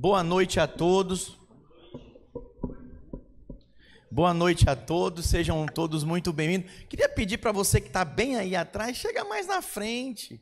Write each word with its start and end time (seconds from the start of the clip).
Boa 0.00 0.22
noite 0.22 0.60
a 0.60 0.68
todos. 0.68 1.36
Boa 4.08 4.32
noite 4.32 4.70
a 4.70 4.76
todos, 4.76 5.26
sejam 5.26 5.66
todos 5.66 6.04
muito 6.04 6.32
bem-vindos. 6.32 6.70
Queria 6.88 7.08
pedir 7.08 7.38
para 7.38 7.50
você 7.50 7.80
que 7.80 7.88
está 7.88 8.04
bem 8.04 8.36
aí 8.36 8.54
atrás, 8.54 8.96
chega 8.96 9.24
mais 9.24 9.48
na 9.48 9.60
frente. 9.60 10.40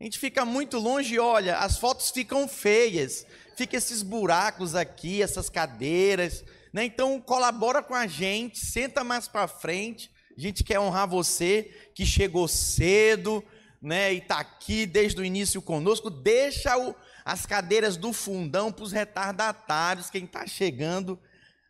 A 0.00 0.04
gente 0.04 0.20
fica 0.20 0.44
muito 0.44 0.78
longe, 0.78 1.18
olha, 1.18 1.56
as 1.56 1.78
fotos 1.78 2.12
ficam 2.12 2.46
feias, 2.46 3.26
fica 3.56 3.76
esses 3.76 4.04
buracos 4.04 4.76
aqui, 4.76 5.20
essas 5.20 5.50
cadeiras, 5.50 6.44
né? 6.72 6.84
Então 6.84 7.20
colabora 7.20 7.82
com 7.82 7.96
a 7.96 8.06
gente, 8.06 8.64
senta 8.64 9.02
mais 9.02 9.26
para 9.26 9.48
frente. 9.48 10.12
A 10.38 10.40
gente 10.40 10.62
quer 10.62 10.78
honrar 10.78 11.08
você 11.08 11.74
que 11.92 12.06
chegou 12.06 12.46
cedo, 12.46 13.42
né? 13.82 14.14
E 14.14 14.18
está 14.18 14.38
aqui 14.38 14.86
desde 14.86 15.20
o 15.20 15.24
início 15.24 15.60
conosco. 15.60 16.08
Deixa 16.08 16.78
o, 16.78 16.94
as 17.24 17.46
cadeiras 17.46 17.96
do 17.96 18.12
fundão 18.12 18.72
para 18.72 18.84
os 18.84 18.92
retardatários, 18.92 20.10
quem 20.10 20.24
está 20.24 20.46
chegando, 20.46 21.18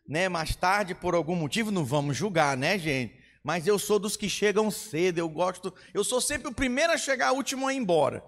né? 0.07 0.27
Mais 0.29 0.55
tarde 0.55 0.95
por 0.95 1.15
algum 1.15 1.35
motivo, 1.35 1.71
não 1.71 1.85
vamos 1.85 2.17
julgar, 2.17 2.57
né, 2.57 2.77
gente? 2.77 3.23
Mas 3.43 3.67
eu 3.67 3.77
sou 3.77 3.99
dos 3.99 4.15
que 4.15 4.29
chegam 4.29 4.71
cedo. 4.71 5.17
Eu 5.17 5.27
gosto. 5.27 5.73
Eu 5.93 6.03
sou 6.03 6.21
sempre 6.21 6.47
o 6.47 6.53
primeiro 6.53 6.93
a 6.93 6.97
chegar, 6.97 7.33
o 7.33 7.35
último 7.35 7.67
a 7.67 7.73
ir 7.73 7.77
embora. 7.77 8.23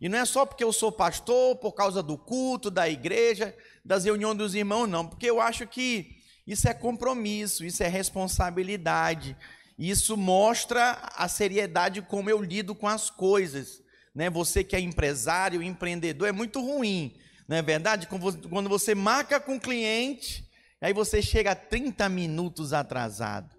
E 0.00 0.08
não 0.08 0.18
é 0.18 0.24
só 0.24 0.44
porque 0.46 0.64
eu 0.64 0.72
sou 0.72 0.90
pastor, 0.90 1.56
por 1.56 1.72
causa 1.72 2.02
do 2.02 2.16
culto, 2.16 2.70
da 2.70 2.88
igreja, 2.88 3.54
das 3.84 4.04
reuniões 4.04 4.38
dos 4.38 4.54
irmãos, 4.54 4.86
não. 4.86 5.06
Porque 5.06 5.28
eu 5.28 5.40
acho 5.40 5.66
que 5.66 6.16
isso 6.46 6.68
é 6.68 6.74
compromisso, 6.74 7.64
isso 7.64 7.82
é 7.82 7.88
responsabilidade. 7.88 9.36
Isso 9.78 10.16
mostra 10.16 10.92
a 11.14 11.28
seriedade 11.28 12.00
como 12.02 12.30
eu 12.30 12.40
lido 12.40 12.74
com 12.74 12.88
as 12.88 13.10
coisas. 13.10 13.82
Né? 14.14 14.30
Você 14.30 14.62
que 14.62 14.76
é 14.76 14.80
empresário, 14.80 15.62
empreendedor, 15.62 16.28
é 16.28 16.32
muito 16.32 16.60
ruim, 16.60 17.16
não 17.48 17.56
é 17.56 17.62
verdade? 17.62 18.06
Quando 18.06 18.68
você 18.68 18.94
marca 18.94 19.40
com 19.40 19.56
o 19.56 19.60
cliente, 19.60 20.48
aí 20.80 20.92
você 20.92 21.20
chega 21.20 21.54
30 21.54 22.08
minutos 22.08 22.72
atrasado. 22.72 23.54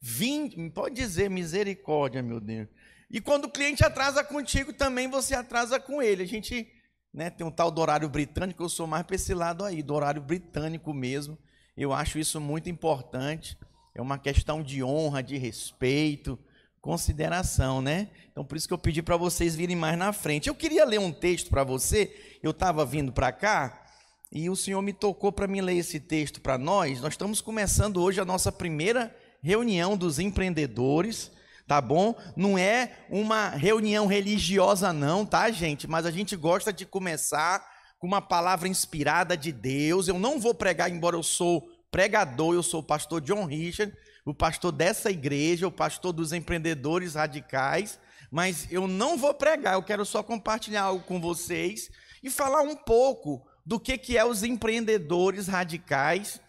20, 0.00 0.70
pode 0.70 0.94
dizer 0.94 1.30
misericórdia, 1.30 2.22
meu 2.22 2.38
Deus. 2.38 2.68
E 3.10 3.20
quando 3.20 3.46
o 3.46 3.50
cliente 3.50 3.84
atrasa 3.84 4.22
contigo, 4.22 4.72
também 4.72 5.08
você 5.08 5.34
atrasa 5.34 5.80
com 5.80 6.02
ele. 6.02 6.22
A 6.22 6.26
gente 6.26 6.70
né, 7.12 7.30
tem 7.30 7.46
um 7.46 7.50
tal 7.50 7.70
do 7.70 7.80
horário 7.80 8.08
britânico, 8.08 8.62
eu 8.62 8.68
sou 8.68 8.86
mais 8.86 9.04
para 9.04 9.16
esse 9.16 9.32
lado 9.32 9.64
aí, 9.64 9.82
do 9.82 9.94
horário 9.94 10.20
britânico 10.20 10.92
mesmo. 10.92 11.38
Eu 11.76 11.92
acho 11.92 12.18
isso 12.18 12.40
muito 12.40 12.68
importante. 12.68 13.56
É 13.94 14.02
uma 14.02 14.18
questão 14.18 14.62
de 14.62 14.82
honra, 14.82 15.22
de 15.22 15.38
respeito, 15.38 16.38
consideração, 16.84 17.80
né? 17.80 18.08
Então 18.30 18.44
por 18.44 18.58
isso 18.58 18.68
que 18.68 18.74
eu 18.74 18.78
pedi 18.78 19.00
para 19.00 19.16
vocês 19.16 19.56
virem 19.56 19.74
mais 19.74 19.96
na 19.96 20.12
frente. 20.12 20.50
Eu 20.50 20.54
queria 20.54 20.84
ler 20.84 21.00
um 21.00 21.10
texto 21.10 21.48
para 21.48 21.64
você. 21.64 22.14
Eu 22.42 22.50
estava 22.50 22.84
vindo 22.84 23.10
para 23.10 23.32
cá 23.32 23.86
e 24.30 24.50
o 24.50 24.54
Senhor 24.54 24.82
me 24.82 24.92
tocou 24.92 25.32
para 25.32 25.46
me 25.46 25.62
ler 25.62 25.78
esse 25.78 25.98
texto 25.98 26.42
para 26.42 26.58
nós. 26.58 27.00
Nós 27.00 27.14
estamos 27.14 27.40
começando 27.40 28.02
hoje 28.02 28.20
a 28.20 28.24
nossa 28.24 28.52
primeira 28.52 29.16
reunião 29.42 29.96
dos 29.96 30.18
empreendedores, 30.18 31.32
tá 31.66 31.80
bom? 31.80 32.14
Não 32.36 32.58
é 32.58 32.92
uma 33.08 33.48
reunião 33.48 34.06
religiosa 34.06 34.92
não, 34.92 35.24
tá, 35.24 35.50
gente? 35.50 35.88
Mas 35.88 36.04
a 36.04 36.10
gente 36.10 36.36
gosta 36.36 36.70
de 36.70 36.84
começar 36.84 37.66
com 37.98 38.06
uma 38.06 38.20
palavra 38.20 38.68
inspirada 38.68 39.38
de 39.38 39.52
Deus. 39.52 40.06
Eu 40.06 40.18
não 40.18 40.38
vou 40.38 40.54
pregar, 40.54 40.90
embora 40.90 41.16
eu 41.16 41.22
sou 41.22 41.66
pregador, 41.90 42.52
eu 42.54 42.62
sou 42.62 42.80
o 42.80 42.86
pastor 42.86 43.22
John 43.22 43.46
Richard, 43.46 43.96
o 44.24 44.34
pastor 44.34 44.72
dessa 44.72 45.10
igreja, 45.10 45.66
o 45.66 45.72
pastor 45.72 46.12
dos 46.12 46.32
empreendedores 46.32 47.14
radicais, 47.14 47.98
mas 48.30 48.66
eu 48.70 48.88
não 48.88 49.16
vou 49.16 49.34
pregar, 49.34 49.74
eu 49.74 49.82
quero 49.82 50.04
só 50.04 50.22
compartilhar 50.22 50.82
algo 50.82 51.04
com 51.04 51.20
vocês 51.20 51.90
e 52.22 52.30
falar 52.30 52.62
um 52.62 52.74
pouco 52.74 53.46
do 53.64 53.78
que, 53.78 53.98
que 53.98 54.16
é 54.16 54.24
os 54.24 54.42
empreendedores 54.42 55.46
radicais, 55.46 56.40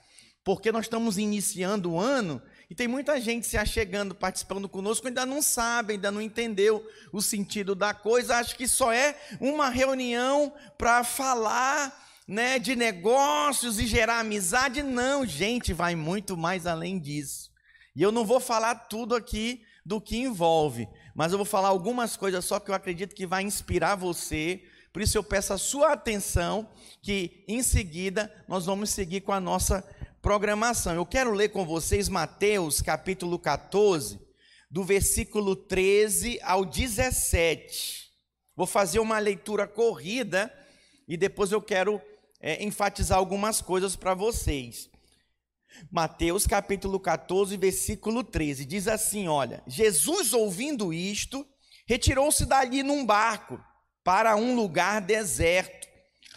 porque 0.44 0.72
nós 0.72 0.86
estamos 0.86 1.18
iniciando 1.18 1.92
o 1.92 2.00
ano 2.00 2.42
e 2.70 2.76
tem 2.76 2.88
muita 2.88 3.20
gente 3.22 3.46
se 3.46 3.58
achegando, 3.58 4.16
participando 4.16 4.68
conosco, 4.68 5.08
ainda 5.08 5.26
não 5.26 5.42
sabe, 5.42 5.94
ainda 5.94 6.12
não 6.12 6.22
entendeu 6.22 6.86
o 7.12 7.22
sentido 7.22 7.76
da 7.76 7.94
coisa, 7.94 8.38
acho 8.38 8.56
que 8.56 8.68
só 8.68 8.92
é 8.92 9.16
uma 9.40 9.70
reunião 9.70 10.54
para 10.78 11.04
falar 11.04 12.04
né, 12.28 12.58
de 12.58 12.76
negócios 12.76 13.80
e 13.80 13.86
gerar 13.86 14.20
amizade. 14.20 14.82
Não, 14.82 15.26
gente, 15.26 15.74
vai 15.74 15.96
muito 15.96 16.36
mais 16.36 16.66
além 16.66 16.98
disso. 16.98 17.52
E 17.96 18.02
eu 18.02 18.12
não 18.12 18.26
vou 18.26 18.40
falar 18.40 18.76
tudo 18.76 19.16
aqui 19.16 19.64
do 19.86 20.02
que 20.02 20.18
envolve, 20.18 20.90
mas 21.14 21.32
eu 21.32 21.38
vou 21.38 21.46
falar 21.46 21.70
algumas 21.70 22.18
coisas 22.18 22.44
só 22.44 22.60
que 22.60 22.70
eu 22.70 22.76
acredito 22.76 23.16
que 23.16 23.26
vai 23.26 23.44
inspirar 23.44 23.96
você. 23.96 24.64
Por 24.92 25.02
isso 25.02 25.18
eu 25.18 25.24
peço 25.24 25.54
a 25.54 25.58
sua 25.58 25.94
atenção, 25.94 26.68
que 27.02 27.44
em 27.48 27.62
seguida 27.62 28.34
nós 28.48 28.66
vamos 28.66 28.90
seguir 28.90 29.22
com 29.22 29.32
a 29.32 29.40
nossa 29.40 29.82
programação. 30.22 30.94
Eu 30.94 31.06
quero 31.06 31.32
ler 31.32 31.50
com 31.50 31.66
vocês 31.66 32.10
Mateus 32.10 32.82
capítulo 32.82 33.38
14, 33.38 34.20
do 34.70 34.84
versículo 34.84 35.56
13 35.56 36.40
ao 36.42 36.66
17. 36.66 38.12
Vou 38.56 38.66
fazer 38.66 39.00
uma 39.00 39.20
leitura 39.20 39.68
corrida 39.68 40.52
e 41.08 41.16
depois 41.16 41.52
eu 41.52 41.62
quero 41.62 42.02
é, 42.42 42.64
enfatizar 42.64 43.18
algumas 43.18 43.62
coisas 43.62 43.96
para 43.96 44.14
vocês. 44.14 44.90
Mateus 45.92 46.48
capítulo 46.48 47.00
14, 47.00 47.56
versículo 47.58 48.24
13, 48.24 48.66
diz 48.66 48.88
assim: 48.88 49.28
Olha, 49.28 49.64
Jesus 49.68 50.34
ouvindo 50.34 50.94
isto, 50.94 51.46
retirou-se 51.86 52.46
dali 52.46 52.84
num 52.84 53.06
barco 53.06 53.60
para 54.04 54.36
um 54.36 54.56
lugar 54.56 55.02
deserto, 55.02 55.88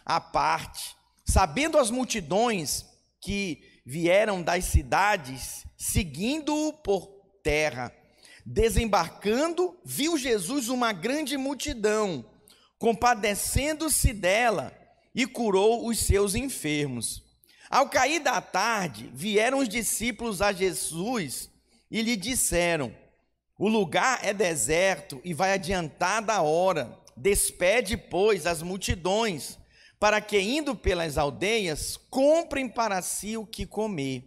à 0.04 0.20
parte, 0.20 0.96
sabendo 1.24 1.78
as 1.78 1.90
multidões 1.90 2.86
que 3.20 3.62
vieram 3.84 4.42
das 4.42 4.64
cidades, 4.64 5.66
seguindo-o 5.76 6.72
por 6.72 7.06
terra. 7.42 7.92
Desembarcando, 8.44 9.78
viu 9.84 10.16
Jesus 10.16 10.68
uma 10.68 10.92
grande 10.92 11.36
multidão, 11.36 12.24
compadecendo-se 12.78 14.12
dela, 14.12 14.72
e 15.14 15.26
curou 15.26 15.86
os 15.86 15.98
seus 15.98 16.34
enfermos. 16.34 17.27
Ao 17.70 17.88
cair 17.88 18.20
da 18.20 18.40
tarde, 18.40 19.10
vieram 19.12 19.58
os 19.58 19.68
discípulos 19.68 20.40
a 20.40 20.52
Jesus 20.52 21.50
e 21.90 22.02
lhe 22.02 22.16
disseram: 22.16 22.94
O 23.58 23.68
lugar 23.68 24.20
é 24.24 24.32
deserto 24.32 25.20
e 25.24 25.34
vai 25.34 25.52
adiantada 25.52 26.32
a 26.32 26.42
hora. 26.42 26.96
Despede, 27.16 27.96
pois, 27.96 28.46
as 28.46 28.62
multidões 28.62 29.58
para 29.98 30.20
que, 30.20 30.38
indo 30.40 30.74
pelas 30.76 31.18
aldeias, 31.18 31.96
comprem 32.08 32.68
para 32.68 33.02
si 33.02 33.36
o 33.36 33.44
que 33.44 33.66
comer. 33.66 34.24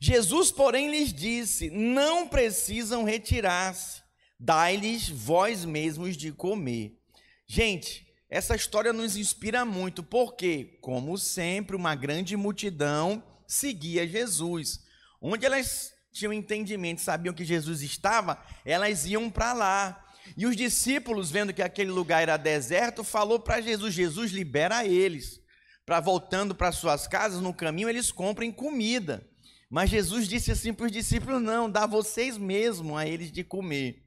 Jesus, 0.00 0.50
porém, 0.50 0.90
lhes 0.90 1.12
disse: 1.12 1.70
Não 1.70 2.28
precisam 2.28 3.04
retirar-se, 3.04 4.02
dai-lhes 4.38 5.08
vós 5.08 5.64
mesmos 5.64 6.16
de 6.16 6.32
comer. 6.32 6.98
Gente, 7.46 8.05
essa 8.28 8.56
história 8.56 8.92
nos 8.92 9.16
inspira 9.16 9.64
muito, 9.64 10.02
porque, 10.02 10.78
como 10.80 11.16
sempre, 11.16 11.76
uma 11.76 11.94
grande 11.94 12.36
multidão 12.36 13.22
seguia 13.46 14.06
Jesus. 14.06 14.80
Onde 15.20 15.46
elas 15.46 15.92
tinham 16.12 16.32
entendimento, 16.32 17.00
sabiam 17.00 17.34
que 17.34 17.44
Jesus 17.44 17.82
estava, 17.82 18.42
elas 18.64 19.06
iam 19.06 19.30
para 19.30 19.52
lá. 19.52 20.04
E 20.36 20.46
os 20.46 20.56
discípulos, 20.56 21.30
vendo 21.30 21.52
que 21.52 21.62
aquele 21.62 21.90
lugar 21.90 22.22
era 22.22 22.36
deserto, 22.36 23.04
falou 23.04 23.38
para 23.38 23.60
Jesus: 23.60 23.94
Jesus 23.94 24.32
libera 24.32 24.84
eles, 24.84 25.40
para 25.84 26.00
voltando 26.00 26.54
para 26.54 26.72
suas 26.72 27.06
casas, 27.06 27.40
no 27.40 27.54
caminho 27.54 27.88
eles 27.88 28.10
comprem 28.10 28.50
comida. 28.50 29.28
Mas 29.70 29.90
Jesus 29.90 30.26
disse 30.26 30.50
assim 30.50 30.72
para 30.72 30.86
os 30.86 30.92
discípulos: 30.92 31.40
não, 31.40 31.70
dá 31.70 31.86
vocês 31.86 32.36
mesmo 32.36 32.96
a 32.96 33.06
eles 33.06 33.30
de 33.30 33.44
comer. 33.44 34.02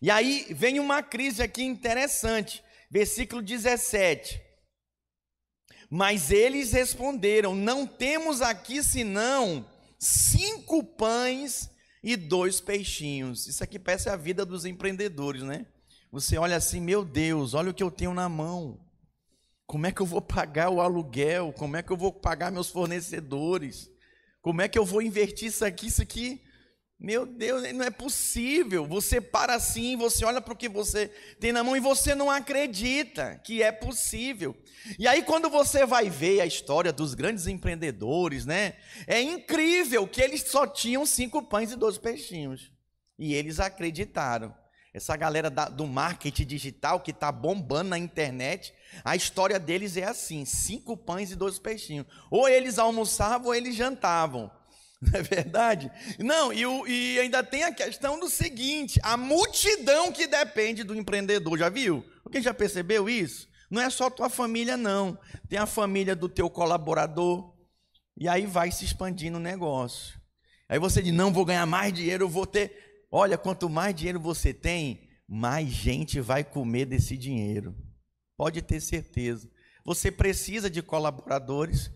E 0.00 0.10
aí 0.10 0.46
vem 0.50 0.80
uma 0.80 1.02
crise 1.02 1.42
aqui 1.42 1.62
interessante, 1.62 2.62
versículo 2.92 3.40
17. 3.40 4.40
Mas 5.90 6.30
eles 6.30 6.72
responderam: 6.72 7.54
Não 7.54 7.86
temos 7.86 8.42
aqui 8.42 8.82
senão 8.82 9.66
cinco 9.98 10.84
pães 10.84 11.70
e 12.02 12.16
dois 12.16 12.60
peixinhos. 12.60 13.46
Isso 13.46 13.64
aqui 13.64 13.78
parece 13.78 14.10
a 14.10 14.16
vida 14.16 14.44
dos 14.44 14.66
empreendedores, 14.66 15.42
né? 15.42 15.66
Você 16.10 16.36
olha 16.36 16.56
assim, 16.56 16.80
meu 16.80 17.04
Deus, 17.04 17.54
olha 17.54 17.70
o 17.70 17.74
que 17.74 17.82
eu 17.82 17.90
tenho 17.90 18.12
na 18.12 18.28
mão. 18.28 18.78
Como 19.66 19.86
é 19.86 19.92
que 19.92 20.02
eu 20.02 20.06
vou 20.06 20.20
pagar 20.20 20.68
o 20.68 20.80
aluguel? 20.80 21.54
Como 21.54 21.76
é 21.76 21.82
que 21.82 21.90
eu 21.90 21.96
vou 21.96 22.12
pagar 22.12 22.52
meus 22.52 22.68
fornecedores? 22.68 23.90
Como 24.42 24.60
é 24.60 24.68
que 24.68 24.78
eu 24.78 24.84
vou 24.84 25.00
invertir 25.00 25.48
isso 25.48 25.64
aqui? 25.64 25.86
Isso 25.86 26.02
aqui, 26.02 26.42
meu 27.02 27.26
Deus, 27.26 27.72
não 27.72 27.84
é 27.84 27.90
possível. 27.90 28.86
Você 28.86 29.20
para 29.20 29.56
assim, 29.56 29.96
você 29.96 30.24
olha 30.24 30.40
para 30.40 30.54
o 30.54 30.56
que 30.56 30.68
você 30.68 31.08
tem 31.40 31.50
na 31.50 31.64
mão 31.64 31.76
e 31.76 31.80
você 31.80 32.14
não 32.14 32.30
acredita 32.30 33.40
que 33.42 33.60
é 33.60 33.72
possível. 33.72 34.56
E 34.96 35.08
aí, 35.08 35.24
quando 35.24 35.50
você 35.50 35.84
vai 35.84 36.08
ver 36.08 36.40
a 36.40 36.46
história 36.46 36.92
dos 36.92 37.14
grandes 37.14 37.48
empreendedores, 37.48 38.46
né? 38.46 38.74
É 39.08 39.20
incrível 39.20 40.06
que 40.06 40.22
eles 40.22 40.42
só 40.42 40.64
tinham 40.64 41.04
cinco 41.04 41.42
pães 41.42 41.72
e 41.72 41.76
dois 41.76 41.98
peixinhos. 41.98 42.70
E 43.18 43.34
eles 43.34 43.58
acreditaram. 43.58 44.54
essa 44.94 45.16
galera 45.16 45.50
da, 45.50 45.68
do 45.68 45.86
marketing 45.88 46.46
digital 46.46 47.00
que 47.00 47.10
está 47.10 47.32
bombando 47.32 47.90
na 47.90 47.98
internet, 47.98 48.72
a 49.04 49.16
história 49.16 49.58
deles 49.58 49.96
é 49.96 50.04
assim: 50.04 50.44
cinco 50.44 50.96
pães 50.96 51.32
e 51.32 51.36
dois 51.36 51.58
peixinhos. 51.58 52.06
Ou 52.30 52.48
eles 52.48 52.78
almoçavam 52.78 53.48
ou 53.48 53.54
eles 53.56 53.74
jantavam. 53.74 54.48
Não 55.10 55.18
é 55.18 55.22
verdade? 55.22 55.90
Não, 56.20 56.52
e, 56.52 56.62
e 56.88 57.18
ainda 57.18 57.42
tem 57.42 57.64
a 57.64 57.72
questão 57.72 58.20
do 58.20 58.30
seguinte: 58.30 59.00
a 59.02 59.16
multidão 59.16 60.12
que 60.12 60.28
depende 60.28 60.84
do 60.84 60.94
empreendedor, 60.94 61.58
já 61.58 61.68
viu? 61.68 62.04
Alguém 62.24 62.40
já 62.40 62.54
percebeu 62.54 63.08
isso? 63.08 63.48
Não 63.68 63.82
é 63.82 63.90
só 63.90 64.08
tua 64.08 64.30
família, 64.30 64.76
não. 64.76 65.18
Tem 65.48 65.58
a 65.58 65.66
família 65.66 66.14
do 66.14 66.28
teu 66.28 66.48
colaborador. 66.48 67.52
E 68.16 68.28
aí 68.28 68.46
vai 68.46 68.70
se 68.70 68.84
expandindo 68.84 69.38
o 69.38 69.40
negócio. 69.40 70.20
Aí 70.68 70.78
você 70.78 71.02
diz: 71.02 71.12
não, 71.12 71.32
vou 71.32 71.44
ganhar 71.44 71.66
mais 71.66 71.92
dinheiro, 71.92 72.28
vou 72.28 72.46
ter. 72.46 73.04
Olha, 73.10 73.36
quanto 73.36 73.68
mais 73.68 73.94
dinheiro 73.94 74.20
você 74.20 74.54
tem, 74.54 75.08
mais 75.26 75.68
gente 75.68 76.20
vai 76.20 76.44
comer 76.44 76.86
desse 76.86 77.16
dinheiro. 77.16 77.74
Pode 78.36 78.62
ter 78.62 78.80
certeza. 78.80 79.50
Você 79.84 80.12
precisa 80.12 80.70
de 80.70 80.80
colaboradores, 80.80 81.90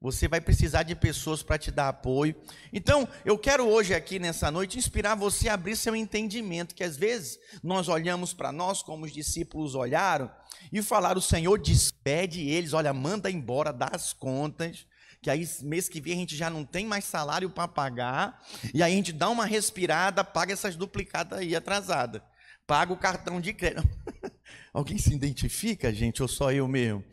você 0.00 0.26
vai 0.26 0.40
precisar 0.40 0.82
de 0.82 0.94
pessoas 0.94 1.42
para 1.42 1.58
te 1.58 1.70
dar 1.70 1.88
apoio. 1.88 2.34
Então, 2.72 3.06
eu 3.24 3.36
quero 3.36 3.68
hoje 3.68 3.94
aqui 3.94 4.18
nessa 4.18 4.50
noite 4.50 4.78
inspirar 4.78 5.14
você 5.14 5.48
a 5.48 5.54
abrir 5.54 5.76
seu 5.76 5.94
entendimento, 5.94 6.74
que 6.74 6.82
às 6.82 6.96
vezes 6.96 7.38
nós 7.62 7.88
olhamos 7.88 8.32
para 8.32 8.50
nós 8.50 8.82
como 8.82 9.04
os 9.04 9.12
discípulos 9.12 9.74
olharam 9.74 10.30
e 10.72 10.80
falaram: 10.80 11.18
"O 11.18 11.22
Senhor 11.22 11.58
despede 11.58 12.48
eles, 12.48 12.72
olha, 12.72 12.92
manda 12.94 13.30
embora, 13.30 13.72
dá 13.72 13.90
as 13.92 14.12
contas" 14.12 14.86
que 15.22 15.28
aí 15.28 15.46
mês 15.62 15.88
que 15.88 16.00
vem 16.00 16.14
a 16.14 16.16
gente 16.16 16.34
já 16.34 16.48
não 16.48 16.64
tem 16.64 16.86
mais 16.86 17.04
salário 17.04 17.50
para 17.50 17.68
pagar, 17.68 18.42
e 18.72 18.82
aí 18.82 18.92
a 18.92 18.96
gente 18.96 19.12
dá 19.12 19.28
uma 19.28 19.44
respirada, 19.44 20.24
paga 20.24 20.52
essas 20.52 20.76
duplicadas 20.76 21.38
aí 21.38 21.54
atrasada. 21.54 22.24
Paga 22.66 22.92
o 22.92 22.96
cartão 22.96 23.40
de 23.40 23.52
crédito. 23.52 23.86
Alguém 24.72 24.96
se 24.96 25.12
identifica, 25.12 25.92
gente, 25.92 26.22
ou 26.22 26.28
só 26.28 26.52
eu 26.52 26.68
mesmo? 26.68 27.04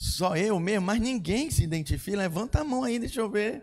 Só 0.00 0.34
eu 0.34 0.58
mesmo, 0.58 0.86
mas 0.86 0.98
ninguém 0.98 1.50
se 1.50 1.62
identifica. 1.62 2.16
Levanta 2.16 2.60
a 2.60 2.64
mão 2.64 2.82
aí, 2.82 2.98
deixa 2.98 3.20
eu 3.20 3.28
ver. 3.28 3.62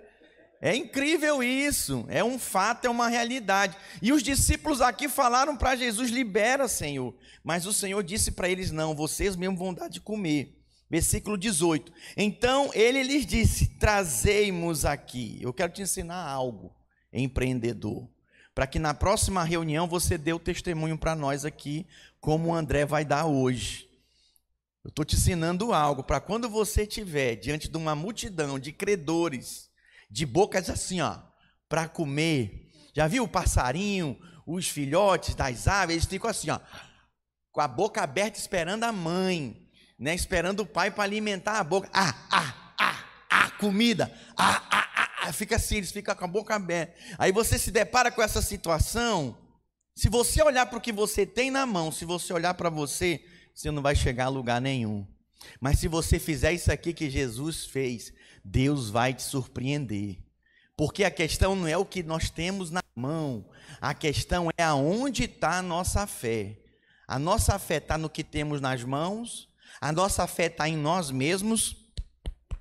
É 0.62 0.76
incrível 0.76 1.44
isso, 1.44 2.06
é 2.08 2.24
um 2.24 2.40
fato, 2.40 2.86
é 2.86 2.90
uma 2.90 3.08
realidade. 3.08 3.76
E 4.02 4.12
os 4.12 4.24
discípulos 4.24 4.82
aqui 4.82 5.10
falaram 5.10 5.58
para 5.58 5.76
Jesus: 5.76 6.12
libera, 6.12 6.68
Senhor. 6.68 7.16
Mas 7.44 7.66
o 7.66 7.74
Senhor 7.74 8.04
disse 8.04 8.32
para 8.32 8.50
eles: 8.50 8.72
não, 8.72 8.96
vocês 8.96 9.36
mesmo 9.36 9.58
vão 9.58 9.74
dar 9.74 9.88
de 9.88 10.00
comer. 10.00 10.56
Versículo 10.90 11.38
18. 11.38 11.92
Então 12.16 12.70
ele 12.74 13.02
lhes 13.02 13.26
disse: 13.26 13.78
Trazei-mos 13.78 14.86
aqui. 14.86 15.40
Eu 15.42 15.54
quero 15.54 15.74
te 15.74 15.82
ensinar 15.82 16.24
algo, 16.24 16.72
empreendedor, 17.12 18.08
para 18.54 18.68
que 18.68 18.80
na 18.80 18.94
próxima 18.94 19.44
reunião 19.44 19.88
você 19.88 20.18
dê 20.18 20.34
o 20.34 20.40
testemunho 20.40 20.98
para 20.98 21.16
nós 21.16 21.46
aqui, 21.46 21.86
como 22.20 22.50
o 22.50 22.54
André 22.56 22.86
vai 22.86 23.04
dar 23.04 23.26
hoje. 23.26 23.87
Eu 24.88 24.90
estou 24.90 25.04
te 25.04 25.16
ensinando 25.16 25.74
algo 25.74 26.02
para 26.02 26.20
quando 26.20 26.50
você 26.50 26.82
estiver 26.82 27.36
diante 27.36 27.68
de 27.68 27.78
uma 27.78 27.94
multidão 27.94 28.58
de 28.58 28.72
credores, 28.72 29.70
de 30.10 30.26
bocas 30.26 30.70
assim, 30.70 31.02
ó, 31.02 31.20
para 31.70 31.88
comer. 31.88 32.72
Já 32.96 33.06
viu 33.06 33.26
o 33.26 33.28
passarinho, 33.28 34.18
os 34.48 34.68
filhotes 34.68 35.36
das 35.36 35.68
aves? 35.68 35.98
Eles 35.98 36.06
ficam 36.08 36.30
assim, 36.30 36.50
ó, 36.50 36.60
com 37.52 37.62
a 37.62 37.68
boca 37.68 38.02
aberta 38.02 38.40
esperando 38.40 38.86
a 38.86 38.92
mãe 38.92 39.68
né, 39.98 40.14
esperando 40.14 40.62
o 40.62 40.66
pai 40.66 40.92
para 40.92 41.04
alimentar 41.04 41.60
a 41.60 41.64
boca. 41.64 41.90
Ah, 41.92 42.14
ah, 42.30 42.74
ah, 42.80 43.06
ah, 43.30 43.52
comida. 43.52 44.12
Ah, 44.38 44.62
ah, 44.70 44.90
ah, 44.96 45.10
ah, 45.24 45.34
fica 45.34 45.56
assim, 45.56 45.78
eles 45.78 45.92
ficam 45.92 46.16
com 46.16 46.26
a 46.26 46.28
boca 46.28 46.56
aberta. 46.56 46.94
Aí 47.18 47.32
você 47.32 47.58
se 47.58 47.72
depara 47.72 48.12
com 48.12 48.22
essa 48.22 48.42
situação. 48.42 49.38
Se 49.96 50.10
você 50.10 50.42
olhar 50.44 50.68
para 50.68 50.78
o 50.78 50.82
que 50.82 50.92
você 50.92 51.26
tem 51.26 51.50
na 51.50 51.66
mão, 51.66 51.92
se 51.92 52.06
você 52.06 52.32
olhar 52.32 52.54
para 52.54 52.70
você, 52.70 53.26
você 53.58 53.72
não 53.72 53.82
vai 53.82 53.96
chegar 53.96 54.26
a 54.26 54.30
lugar 54.30 54.62
nenhum. 54.62 55.06
Mas 55.60 55.80
se 55.80 55.88
você 55.88 56.20
fizer 56.20 56.54
isso 56.54 56.72
aqui 56.72 56.94
que 56.94 57.10
Jesus 57.10 57.66
fez, 57.66 58.14
Deus 58.44 58.90
vai 58.90 59.14
te 59.14 59.24
surpreender. 59.24 60.18
Porque 60.76 61.04
a 61.04 61.12
questão 61.12 61.56
não 61.56 61.68
é 61.68 61.76
o 61.78 61.86
que 61.86 62.04
nós 62.04 62.30
temos 62.30 62.70
na 62.70 62.82
mão, 62.96 63.50
a 63.82 63.94
questão 63.94 64.50
é 64.58 64.64
aonde 64.64 65.24
está 65.24 65.58
a 65.58 65.62
nossa 65.62 66.06
fé. 66.06 66.60
A 67.08 67.18
nossa 67.18 67.58
fé 67.58 67.78
está 67.78 67.98
no 67.98 68.10
que 68.10 68.24
temos 68.24 68.62
nas 68.62 68.84
mãos 68.84 69.48
a 69.80 69.92
nossa 69.92 70.26
fé 70.28 70.48
está 70.48 70.68
em 70.68 70.76
nós 70.76 71.12
mesmos, 71.12 71.76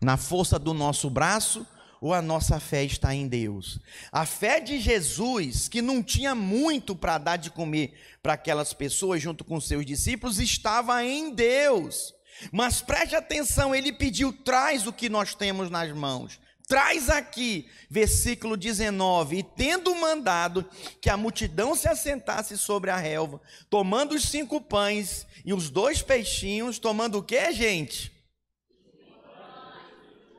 na 0.02 0.16
força 0.16 0.58
do 0.58 0.74
nosso 0.74 1.08
braço, 1.08 1.66
ou 2.00 2.12
a 2.12 2.22
nossa 2.22 2.60
fé 2.60 2.84
está 2.84 3.14
em 3.14 3.26
Deus? 3.26 3.78
A 4.12 4.24
fé 4.26 4.60
de 4.60 4.78
Jesus, 4.78 5.68
que 5.68 5.80
não 5.80 6.02
tinha 6.02 6.34
muito 6.34 6.94
para 6.94 7.18
dar 7.18 7.36
de 7.36 7.50
comer 7.50 7.94
para 8.22 8.34
aquelas 8.34 8.72
pessoas 8.72 9.22
junto 9.22 9.44
com 9.44 9.60
seus 9.60 9.84
discípulos, 9.84 10.38
estava 10.38 11.04
em 11.04 11.34
Deus. 11.34 12.14
Mas 12.52 12.80
preste 12.80 13.16
atenção, 13.16 13.74
ele 13.74 13.92
pediu: 13.92 14.32
traz 14.32 14.86
o 14.86 14.92
que 14.92 15.08
nós 15.08 15.34
temos 15.34 15.70
nas 15.70 15.92
mãos. 15.92 16.38
Traz 16.68 17.08
aqui, 17.08 17.68
versículo 17.88 18.56
19: 18.56 19.38
E 19.38 19.42
tendo 19.42 19.94
mandado 19.94 20.68
que 21.00 21.08
a 21.08 21.16
multidão 21.16 21.76
se 21.76 21.88
assentasse 21.88 22.58
sobre 22.58 22.90
a 22.90 22.96
relva, 22.96 23.40
tomando 23.70 24.14
os 24.14 24.24
cinco 24.24 24.60
pães 24.60 25.26
e 25.44 25.54
os 25.54 25.70
dois 25.70 26.02
peixinhos, 26.02 26.78
tomando 26.78 27.18
o 27.18 27.22
que, 27.22 27.52
gente? 27.52 28.12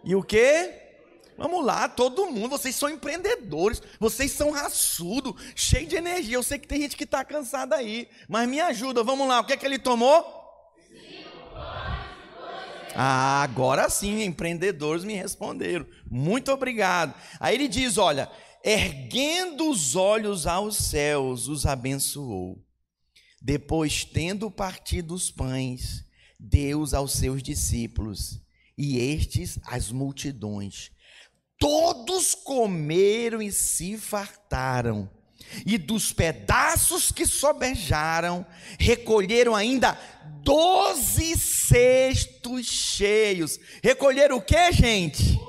E 0.03 0.15
o 0.15 0.23
que? 0.23 0.86
Vamos 1.37 1.63
lá, 1.63 1.87
todo 1.87 2.31
mundo, 2.31 2.49
vocês 2.49 2.75
são 2.75 2.89
empreendedores, 2.89 3.81
vocês 3.99 4.31
são 4.31 4.51
raçudo, 4.51 5.35
cheio 5.55 5.85
de 5.85 5.95
energia. 5.95 6.35
Eu 6.35 6.43
sei 6.43 6.57
que 6.57 6.67
tem 6.67 6.81
gente 6.81 6.97
que 6.97 7.03
está 7.03 7.23
cansada 7.23 7.75
aí, 7.75 8.09
mas 8.27 8.49
me 8.49 8.59
ajuda, 8.59 9.03
vamos 9.03 9.27
lá, 9.27 9.39
o 9.39 9.43
que 9.45 9.53
é 9.53 9.57
que 9.57 9.65
ele 9.65 9.77
tomou? 9.77 10.37
Ah, 12.99 13.43
agora 13.43 13.87
sim, 13.91 14.23
empreendedores 14.23 15.03
me 15.03 15.13
responderam. 15.13 15.85
Muito 16.09 16.51
obrigado. 16.51 17.13
Aí 17.39 17.53
ele 17.53 17.67
diz: 17.67 17.99
olha, 17.99 18.27
erguendo 18.63 19.69
os 19.69 19.95
olhos 19.95 20.47
aos 20.47 20.77
céus, 20.77 21.47
os 21.47 21.67
abençoou. 21.67 22.59
Depois, 23.39 24.03
tendo 24.03 24.49
partido 24.49 25.13
os 25.13 25.29
pães, 25.29 26.03
deu 26.39 26.83
aos 26.93 27.13
seus 27.13 27.43
discípulos, 27.43 28.41
e 28.75 28.97
estes 28.97 29.59
as 29.65 29.91
multidões. 29.91 30.91
Todos 31.59 32.35
comeram 32.35 33.41
e 33.41 33.51
se 33.51 33.97
fartaram, 33.97 35.09
e 35.65 35.77
dos 35.77 36.13
pedaços 36.13 37.11
que 37.11 37.25
sobejaram, 37.25 38.45
recolheram 38.77 39.55
ainda 39.55 39.97
doze 40.43 41.37
cestos 41.37 42.65
cheios. 42.65 43.59
Recolheram 43.81 44.37
o 44.37 44.41
que, 44.41 44.71
gente? 44.71 45.39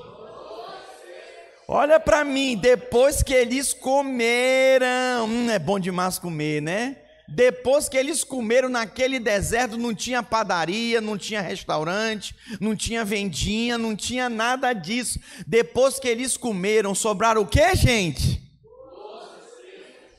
Olha 1.67 1.99
para 1.99 2.25
mim, 2.25 2.57
depois 2.57 3.21
que 3.21 3.33
eles 3.33 3.73
comeram, 3.73 5.25
hum, 5.25 5.51
é 5.51 5.59
bom 5.59 5.79
demais 5.79 6.17
comer, 6.17 6.61
né? 6.61 6.97
Depois 7.31 7.87
que 7.87 7.97
eles 7.97 8.23
comeram 8.23 8.69
naquele 8.69 9.19
deserto, 9.19 9.77
não 9.77 9.93
tinha 9.93 10.23
padaria, 10.23 10.99
não 10.99 11.17
tinha 11.17 11.41
restaurante, 11.41 12.35
não 12.59 12.75
tinha 12.75 13.05
vendinha, 13.05 13.77
não 13.77 13.95
tinha 13.95 14.29
nada 14.29 14.73
disso. 14.73 15.19
Depois 15.45 15.99
que 15.99 16.07
eles 16.07 16.35
comeram, 16.35 16.93
sobraram 16.95 17.41
o 17.41 17.47
que, 17.47 17.75
gente? 17.75 18.41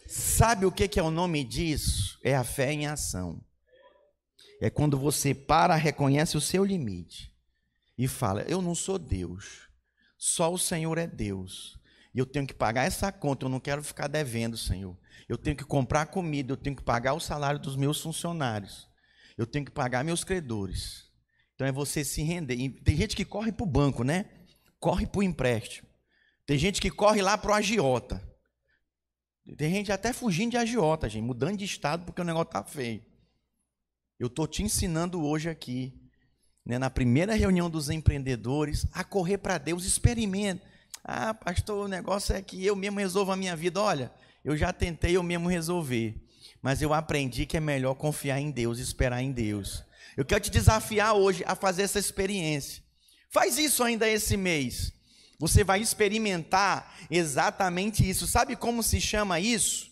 Sabe 0.07 0.67
o 0.67 0.73
que 0.73 0.99
é 0.99 1.03
o 1.03 1.11
nome 1.11 1.45
disso? 1.45 2.19
É 2.23 2.35
a 2.35 2.45
fé 2.45 2.73
em 2.73 2.87
ação. 2.87 3.41
É 4.61 4.69
quando 4.69 4.99
você 4.99 5.35
para, 5.35 5.75
reconhece 5.75 6.37
o 6.37 6.41
seu 6.41 6.65
limite 6.65 7.33
e 7.97 8.07
fala: 8.07 8.43
Eu 8.43 8.61
não 8.61 8.75
sou 8.75 8.99
Deus, 8.99 9.69
só 10.19 10.53
o 10.53 10.59
Senhor 10.59 10.99
é 10.99 11.07
Deus. 11.07 11.80
E 12.15 12.19
eu 12.19 12.27
tenho 12.27 12.47
que 12.47 12.55
pagar 12.55 12.87
essa 12.87 13.13
conta, 13.13 13.45
eu 13.45 13.49
não 13.49 13.61
quero 13.61 13.83
ficar 13.83 14.09
devendo, 14.09 14.57
Senhor. 14.57 14.97
Eu 15.29 15.39
tenho 15.39 15.57
que 15.57 15.65
comprar 15.65 16.07
comida, 16.07 16.53
eu 16.53 16.57
tenho 16.57 16.75
que 16.75 16.83
pagar 16.83 17.15
o 17.15 17.21
salário 17.21 17.61
dos 17.61 17.77
meus 17.77 18.01
funcionários, 18.01 18.89
eu 19.39 19.47
tenho 19.47 19.65
que 19.65 19.71
pagar 19.71 20.05
meus 20.05 20.25
credores. 20.25 21.09
Então 21.55 21.67
é 21.67 21.73
você 21.73 22.03
se 22.03 22.23
render. 22.23 22.55
E 22.55 22.71
tem 22.71 22.97
gente 22.97 23.15
que 23.15 23.25
corre 23.25 23.53
para 23.53 23.65
o 23.65 23.67
banco, 23.67 24.03
né? 24.03 24.27
Corre 24.79 25.07
para 25.07 25.19
o 25.19 25.23
empréstimo. 25.23 25.89
Tem 26.47 26.59
gente 26.59 26.81
que 26.81 26.91
corre 26.91 27.23
lá 27.23 27.37
para 27.39 27.53
o 27.53 27.55
agiota. 27.55 28.27
Tem 29.57 29.71
gente 29.71 29.93
até 29.93 30.13
fugindo 30.13 30.53
de 30.53 30.57
agiota, 30.57 31.09
gente, 31.09 31.25
mudando 31.25 31.59
de 31.59 31.65
estado 31.65 32.05
porque 32.05 32.21
o 32.21 32.25
negócio 32.25 32.49
está 32.49 32.65
feio. 32.65 33.05
Eu 34.19 34.27
estou 34.27 34.47
te 34.47 34.63
ensinando 34.63 35.25
hoje 35.25 35.49
aqui, 35.49 35.95
né, 36.65 36.79
na 36.79 36.91
primeira 36.91 37.35
reunião 37.35 37.71
dos 37.71 37.89
empreendedores, 37.89 38.87
a 38.93 39.03
correr 39.03 39.39
para 39.39 39.59
Deus, 39.59 39.85
experimenta. 39.85 40.70
Ah, 41.05 41.35
pastor, 41.35 41.85
o 41.85 41.89
negócio 41.89 42.35
é 42.35 42.43
que 42.43 42.65
eu 42.65 42.77
mesmo 42.77 42.99
resolvo 42.99 43.33
a 43.33 43.37
minha 43.37 43.57
vida. 43.57 43.81
Olha, 43.81 44.13
eu 44.45 44.57
já 44.57 44.73
tentei 44.73 45.17
eu 45.17 45.23
mesmo 45.23 45.49
resolver, 45.49 46.15
mas 46.63 46.83
eu 46.83 46.93
aprendi 46.93 47.47
que 47.47 47.57
é 47.57 47.61
melhor 47.61 47.95
confiar 47.95 48.41
em 48.41 48.51
Deus, 48.51 48.79
esperar 48.79 49.23
em 49.23 49.33
Deus. 49.33 49.85
Eu 50.17 50.25
quero 50.25 50.41
te 50.41 50.51
desafiar 50.51 51.15
hoje 51.15 51.43
a 51.47 51.55
fazer 51.55 51.83
essa 51.83 51.99
experiência. 51.99 52.83
Faz 53.29 53.59
isso 53.59 53.83
ainda 53.83 54.09
esse 54.09 54.37
mês. 54.37 54.93
Você 55.39 55.65
vai 55.65 55.81
experimentar 55.81 56.95
exatamente 57.11 58.09
isso. 58.09 58.27
Sabe 58.27 58.57
como 58.57 58.83
se 58.83 59.01
chama 59.01 59.41
isso? 59.41 59.91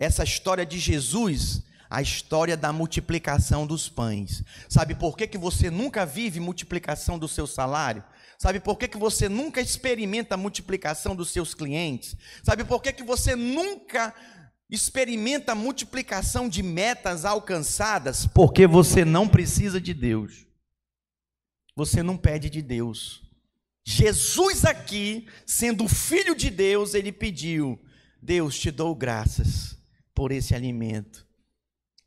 essa 0.00 0.24
história 0.24 0.64
de 0.64 0.78
Jesus, 0.78 1.62
a 1.90 2.00
história 2.00 2.56
da 2.56 2.72
multiplicação 2.72 3.66
dos 3.66 3.88
pães. 3.88 4.44
Sabe 4.68 4.94
por 4.94 5.16
que, 5.16 5.26
que 5.26 5.36
você 5.36 5.68
nunca 5.68 6.06
vive 6.06 6.38
multiplicação 6.38 7.18
do 7.18 7.26
seu 7.26 7.48
salário? 7.48 8.04
Sabe 8.38 8.60
por 8.60 8.78
que, 8.78 8.86
que 8.86 8.96
você 8.96 9.28
nunca 9.28 9.60
experimenta 9.60 10.36
a 10.36 10.38
multiplicação 10.38 11.16
dos 11.16 11.30
seus 11.30 11.52
clientes? 11.52 12.16
Sabe 12.44 12.62
por 12.62 12.80
que, 12.80 12.92
que 12.92 13.02
você 13.02 13.34
nunca 13.34 14.14
experimenta 14.70 15.50
a 15.50 15.56
multiplicação 15.56 16.48
de 16.48 16.62
metas 16.62 17.24
alcançadas? 17.24 18.24
Porque 18.24 18.68
você 18.68 19.04
não 19.04 19.26
precisa 19.28 19.80
de 19.80 19.92
Deus. 19.92 20.46
Você 21.74 22.04
não 22.04 22.16
pede 22.16 22.48
de 22.48 22.62
Deus. 22.62 23.20
Jesus 23.84 24.64
aqui, 24.64 25.26
sendo 25.44 25.88
filho 25.88 26.36
de 26.36 26.50
Deus, 26.50 26.94
ele 26.94 27.10
pediu: 27.10 27.80
Deus, 28.22 28.56
te 28.58 28.70
dou 28.70 28.94
graças 28.94 29.76
por 30.14 30.30
esse 30.30 30.54
alimento. 30.54 31.26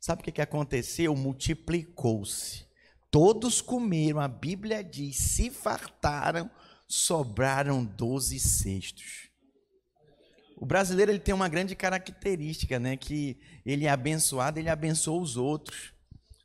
Sabe 0.04 0.20
o 0.20 0.24
que, 0.26 0.32
que 0.32 0.42
aconteceu? 0.42 1.16
Multiplicou-se. 1.16 2.66
Todos 3.10 3.62
comeram, 3.62 4.20
a 4.20 4.28
Bíblia 4.28 4.84
diz, 4.84 5.16
se 5.16 5.48
fartaram, 5.50 6.50
sobraram 6.86 7.82
doze 7.82 8.38
cestos. 8.38 9.30
O 10.58 10.66
brasileiro 10.66 11.10
ele 11.10 11.20
tem 11.20 11.34
uma 11.34 11.48
grande 11.48 11.74
característica, 11.74 12.78
né? 12.78 12.98
Que 12.98 13.38
ele 13.64 13.86
é 13.86 13.88
abençoado, 13.88 14.58
ele 14.58 14.68
abençoa 14.68 15.18
os 15.18 15.38
outros. 15.38 15.94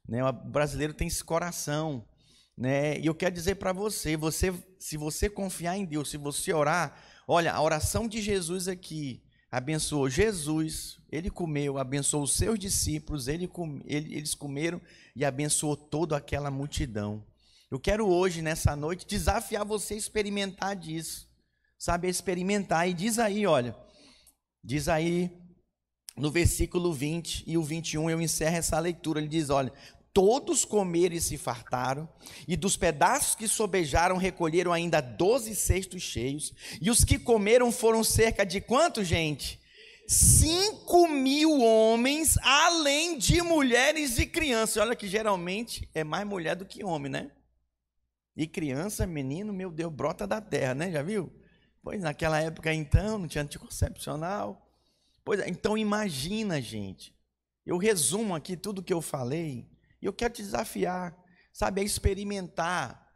Né? 0.07 0.23
O 0.23 0.31
brasileiro 0.31 0.93
tem 0.93 1.09
esse 1.09 1.21
coração. 1.21 2.07
Né? 2.57 2.97
E 2.97 3.07
eu 3.07 3.13
quero 3.13 3.35
dizer 3.35 3.55
para 3.55 3.73
você, 3.73 4.15
você, 4.15 4.53
se 4.79 4.95
você 4.95 5.29
confiar 5.29 5.77
em 5.77 5.83
Deus, 5.83 6.09
se 6.09 6.15
você 6.15 6.53
orar, 6.53 6.97
olha, 7.27 7.51
a 7.51 7.61
oração 7.61 8.07
de 8.07 8.21
Jesus 8.21 8.69
aqui 8.69 9.21
abençoou 9.51 10.09
Jesus, 10.09 10.99
ele 11.11 11.29
comeu, 11.29 11.77
abençoou 11.77 12.23
os 12.23 12.33
seus 12.33 12.59
discípulos, 12.59 13.27
ele, 13.27 13.49
ele, 13.85 14.15
eles 14.15 14.35
comeram 14.35 14.81
e 15.15 15.25
abençoou 15.25 15.75
toda 15.75 16.15
aquela 16.15 16.51
multidão. 16.51 17.23
Eu 17.71 17.79
quero 17.79 18.07
hoje, 18.07 18.41
nessa 18.41 18.75
noite, 18.75 19.05
desafiar 19.05 19.65
você 19.65 19.93
a 19.93 19.97
experimentar 19.97 20.75
disso. 20.75 21.27
Sabe, 21.77 22.09
experimentar. 22.09 22.89
E 22.89 22.93
diz 22.93 23.19
aí, 23.19 23.45
olha, 23.45 23.75
diz 24.63 24.87
aí 24.87 25.31
no 26.19 26.29
versículo 26.29 26.91
20 26.91 27.45
e 27.47 27.57
o 27.57 27.63
21, 27.63 28.09
eu 28.09 28.21
encerro 28.21 28.57
essa 28.57 28.77
leitura. 28.79 29.19
Ele 29.19 29.29
diz: 29.29 29.49
olha, 29.49 29.71
todos 30.13 30.65
comeram 30.65 31.15
e 31.15 31.21
se 31.21 31.37
fartaram, 31.37 32.07
e 32.47 32.55
dos 32.55 32.75
pedaços 32.75 33.35
que 33.35 33.47
sobejaram 33.47 34.17
recolheram 34.17 34.73
ainda 34.73 35.01
doze 35.01 35.55
cestos 35.55 36.01
cheios, 36.01 36.53
e 36.81 36.89
os 36.89 37.03
que 37.03 37.17
comeram 37.17 37.71
foram 37.71 38.03
cerca 38.03 38.45
de 38.45 38.59
quanto, 38.61 39.03
gente? 39.03 39.59
cinco 40.09 41.07
mil 41.07 41.61
homens, 41.61 42.35
além 42.41 43.19
de 43.19 43.43
mulheres 43.43 44.17
e 44.17 44.25
crianças. 44.25 44.77
Olha 44.77 44.95
que 44.95 45.07
geralmente 45.07 45.87
é 45.93 46.03
mais 46.03 46.25
mulher 46.25 46.55
do 46.55 46.65
que 46.65 46.83
homem, 46.83 47.11
né? 47.11 47.31
E 48.35 48.47
criança, 48.47 49.05
menino, 49.05 49.53
meu 49.53 49.69
Deus, 49.69 49.93
brota 49.93 50.25
da 50.25 50.41
terra, 50.41 50.73
né? 50.73 50.91
Já 50.91 51.03
viu? 51.03 51.31
Pois 51.83 52.01
naquela 52.01 52.41
época 52.41 52.73
então 52.73 53.19
não 53.19 53.27
tinha 53.27 53.43
anticoncepcional. 53.43 54.67
Pois 55.23 55.41
é, 55.41 55.47
então 55.47 55.77
imagina, 55.77 56.59
gente. 56.59 57.13
Eu 57.63 57.77
resumo 57.77 58.33
aqui 58.33 58.57
tudo 58.57 58.81
que 58.81 58.93
eu 58.93 59.01
falei 59.01 59.69
e 60.01 60.05
eu 60.05 60.13
quero 60.13 60.33
te 60.33 60.41
desafiar, 60.41 61.17
sabe, 61.51 61.81
a 61.81 61.83
experimentar 61.83 63.07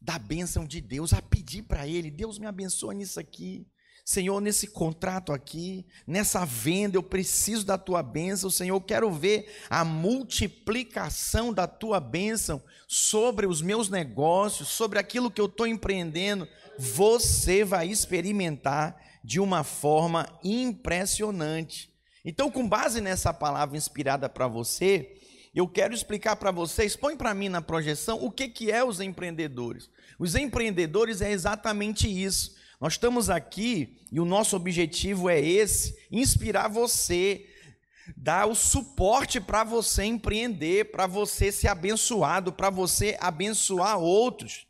da 0.00 0.18
bênção 0.18 0.66
de 0.66 0.80
Deus, 0.80 1.12
a 1.12 1.22
pedir 1.22 1.62
para 1.62 1.86
Ele: 1.86 2.10
Deus 2.10 2.38
me 2.38 2.46
abençoa 2.46 2.94
nisso 2.94 3.18
aqui. 3.18 3.66
Senhor, 4.04 4.38
nesse 4.38 4.66
contrato 4.66 5.32
aqui, 5.32 5.86
nessa 6.06 6.44
venda, 6.44 6.98
eu 6.98 7.02
preciso 7.02 7.64
da 7.64 7.78
tua 7.78 8.02
bênção, 8.02 8.50
Senhor. 8.50 8.76
Eu 8.76 8.80
quero 8.80 9.10
ver 9.10 9.50
a 9.70 9.82
multiplicação 9.82 11.54
da 11.54 11.66
tua 11.66 11.98
bênção 12.00 12.62
sobre 12.86 13.46
os 13.46 13.62
meus 13.62 13.88
negócios, 13.88 14.68
sobre 14.68 14.98
aquilo 14.98 15.30
que 15.30 15.40
eu 15.40 15.46
estou 15.46 15.66
empreendendo. 15.66 16.46
Você 16.78 17.64
vai 17.64 17.88
experimentar 17.88 18.94
de 19.24 19.40
uma 19.40 19.64
forma 19.64 20.28
impressionante. 20.44 21.90
Então, 22.22 22.50
com 22.50 22.68
base 22.68 23.00
nessa 23.00 23.32
palavra 23.32 23.76
inspirada 23.76 24.28
para 24.28 24.46
você, 24.46 25.16
eu 25.54 25.68
quero 25.68 25.94
explicar 25.94 26.36
para 26.36 26.50
vocês, 26.50 26.96
põe 26.96 27.16
para 27.16 27.34
mim 27.34 27.48
na 27.48 27.62
projeção, 27.62 28.22
o 28.24 28.30
que, 28.30 28.48
que 28.48 28.70
é 28.70 28.84
os 28.84 29.00
empreendedores. 29.00 29.88
Os 30.18 30.34
empreendedores 30.34 31.20
é 31.20 31.30
exatamente 31.30 32.08
isso 32.08 32.54
nós 32.84 32.94
estamos 32.94 33.30
aqui 33.30 33.96
e 34.12 34.20
o 34.20 34.26
nosso 34.26 34.54
objetivo 34.56 35.30
é 35.30 35.40
esse: 35.40 35.96
inspirar 36.10 36.68
você, 36.68 37.46
dar 38.14 38.46
o 38.46 38.54
suporte 38.54 39.40
para 39.40 39.64
você 39.64 40.04
empreender, 40.04 40.90
para 40.90 41.06
você 41.06 41.50
ser 41.50 41.68
abençoado, 41.68 42.52
para 42.52 42.68
você 42.68 43.16
abençoar 43.20 43.98
outros. 43.98 44.66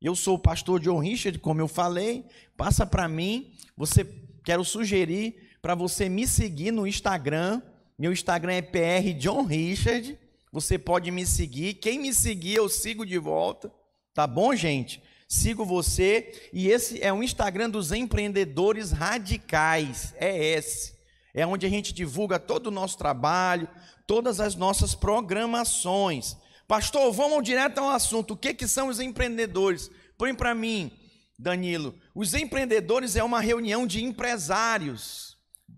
Eu 0.00 0.16
sou 0.16 0.36
o 0.36 0.38
pastor 0.38 0.80
John 0.80 0.98
Richard, 1.00 1.38
como 1.38 1.60
eu 1.60 1.68
falei, 1.68 2.24
passa 2.56 2.86
para 2.86 3.06
mim. 3.06 3.52
Você 3.76 4.04
quero 4.42 4.64
sugerir 4.64 5.50
para 5.60 5.74
você 5.74 6.08
me 6.08 6.26
seguir 6.26 6.70
no 6.70 6.86
Instagram. 6.86 7.60
Meu 8.00 8.12
Instagram 8.12 8.54
é 8.54 8.62
PR 8.62 9.16
John 9.16 9.44
Richard. 9.44 10.18
Você 10.50 10.76
pode 10.76 11.10
me 11.12 11.24
seguir. 11.24 11.74
Quem 11.74 12.00
me 12.00 12.12
seguir, 12.12 12.54
eu 12.54 12.68
sigo 12.68 13.06
de 13.06 13.18
volta. 13.18 13.72
Tá 14.12 14.26
bom, 14.26 14.56
gente? 14.56 15.00
sigo 15.30 15.64
você 15.64 16.50
e 16.52 16.68
esse 16.68 17.00
é 17.00 17.12
o 17.12 17.22
Instagram 17.22 17.70
dos 17.70 17.92
empreendedores 17.92 18.90
radicais. 18.90 20.12
É 20.18 20.36
esse. 20.36 20.98
É 21.32 21.46
onde 21.46 21.64
a 21.64 21.68
gente 21.68 21.94
divulga 21.94 22.40
todo 22.40 22.66
o 22.66 22.72
nosso 22.72 22.98
trabalho, 22.98 23.68
todas 24.08 24.40
as 24.40 24.56
nossas 24.56 24.92
programações. 24.92 26.36
Pastor, 26.66 27.12
vamos 27.12 27.44
direto 27.44 27.78
ao 27.78 27.90
assunto. 27.90 28.34
O 28.34 28.36
que, 28.36 28.52
que 28.52 28.66
são 28.66 28.88
os 28.88 28.98
empreendedores? 28.98 29.88
Põe 30.18 30.34
para 30.34 30.52
mim, 30.52 30.90
Danilo. 31.38 31.94
Os 32.12 32.34
empreendedores 32.34 33.14
é 33.14 33.22
uma 33.22 33.40
reunião 33.40 33.86
de 33.86 34.02
empresários, 34.02 35.29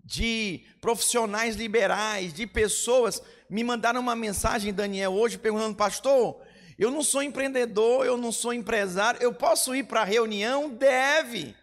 de 0.03 0.61
profissionais 0.81 1.55
liberais, 1.55 2.33
de 2.33 2.45
pessoas. 2.45 3.21
Me 3.49 3.63
mandaram 3.63 4.01
uma 4.01 4.15
mensagem, 4.15 4.73
Daniel, 4.73 5.13
hoje 5.13 5.37
perguntando, 5.37 5.75
pastor, 5.75 6.41
eu 6.77 6.91
não 6.91 7.03
sou 7.03 7.23
empreendedor, 7.23 8.05
eu 8.05 8.17
não 8.17 8.31
sou 8.31 8.53
empresário, 8.53 9.21
eu 9.21 9.33
posso 9.33 9.75
ir 9.75 9.83
para 9.83 10.01
a 10.01 10.05
reunião? 10.05 10.69
Deve. 10.69 11.55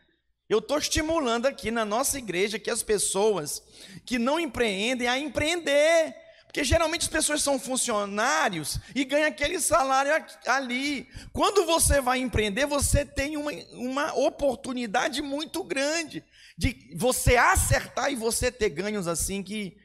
Eu 0.49 0.59
estou 0.59 0.78
estimulando 0.78 1.47
aqui 1.47 1.70
na 1.70 1.85
nossa 1.85 2.18
igreja 2.18 2.59
que 2.59 2.70
as 2.70 2.82
pessoas 2.82 3.62
que 4.04 4.18
não 4.18 4.40
empreendem 4.40 5.06
a 5.06 5.18
empreender. 5.18 6.16
Porque 6.44 6.64
geralmente 6.64 7.02
as 7.02 7.09
pessoas 7.09 7.40
são 7.40 7.61
funcionários 7.61 8.80
e 8.92 9.04
ganham 9.04 9.28
aquele 9.28 9.61
salário 9.61 10.12
ali. 10.44 11.09
Quando 11.32 11.64
você 11.64 12.00
vai 12.00 12.18
empreender, 12.18 12.66
você 12.66 13.04
tem 13.04 13.37
uma, 13.37 13.52
uma 13.73 14.14
oportunidade 14.18 15.23
muito 15.23 15.62
grande 15.62 16.25
de 16.61 16.95
você 16.95 17.37
acertar 17.37 18.12
e 18.12 18.14
você 18.14 18.52
ter 18.52 18.69
ganhos 18.69 19.09
assim 19.09 19.43
que 19.43 19.79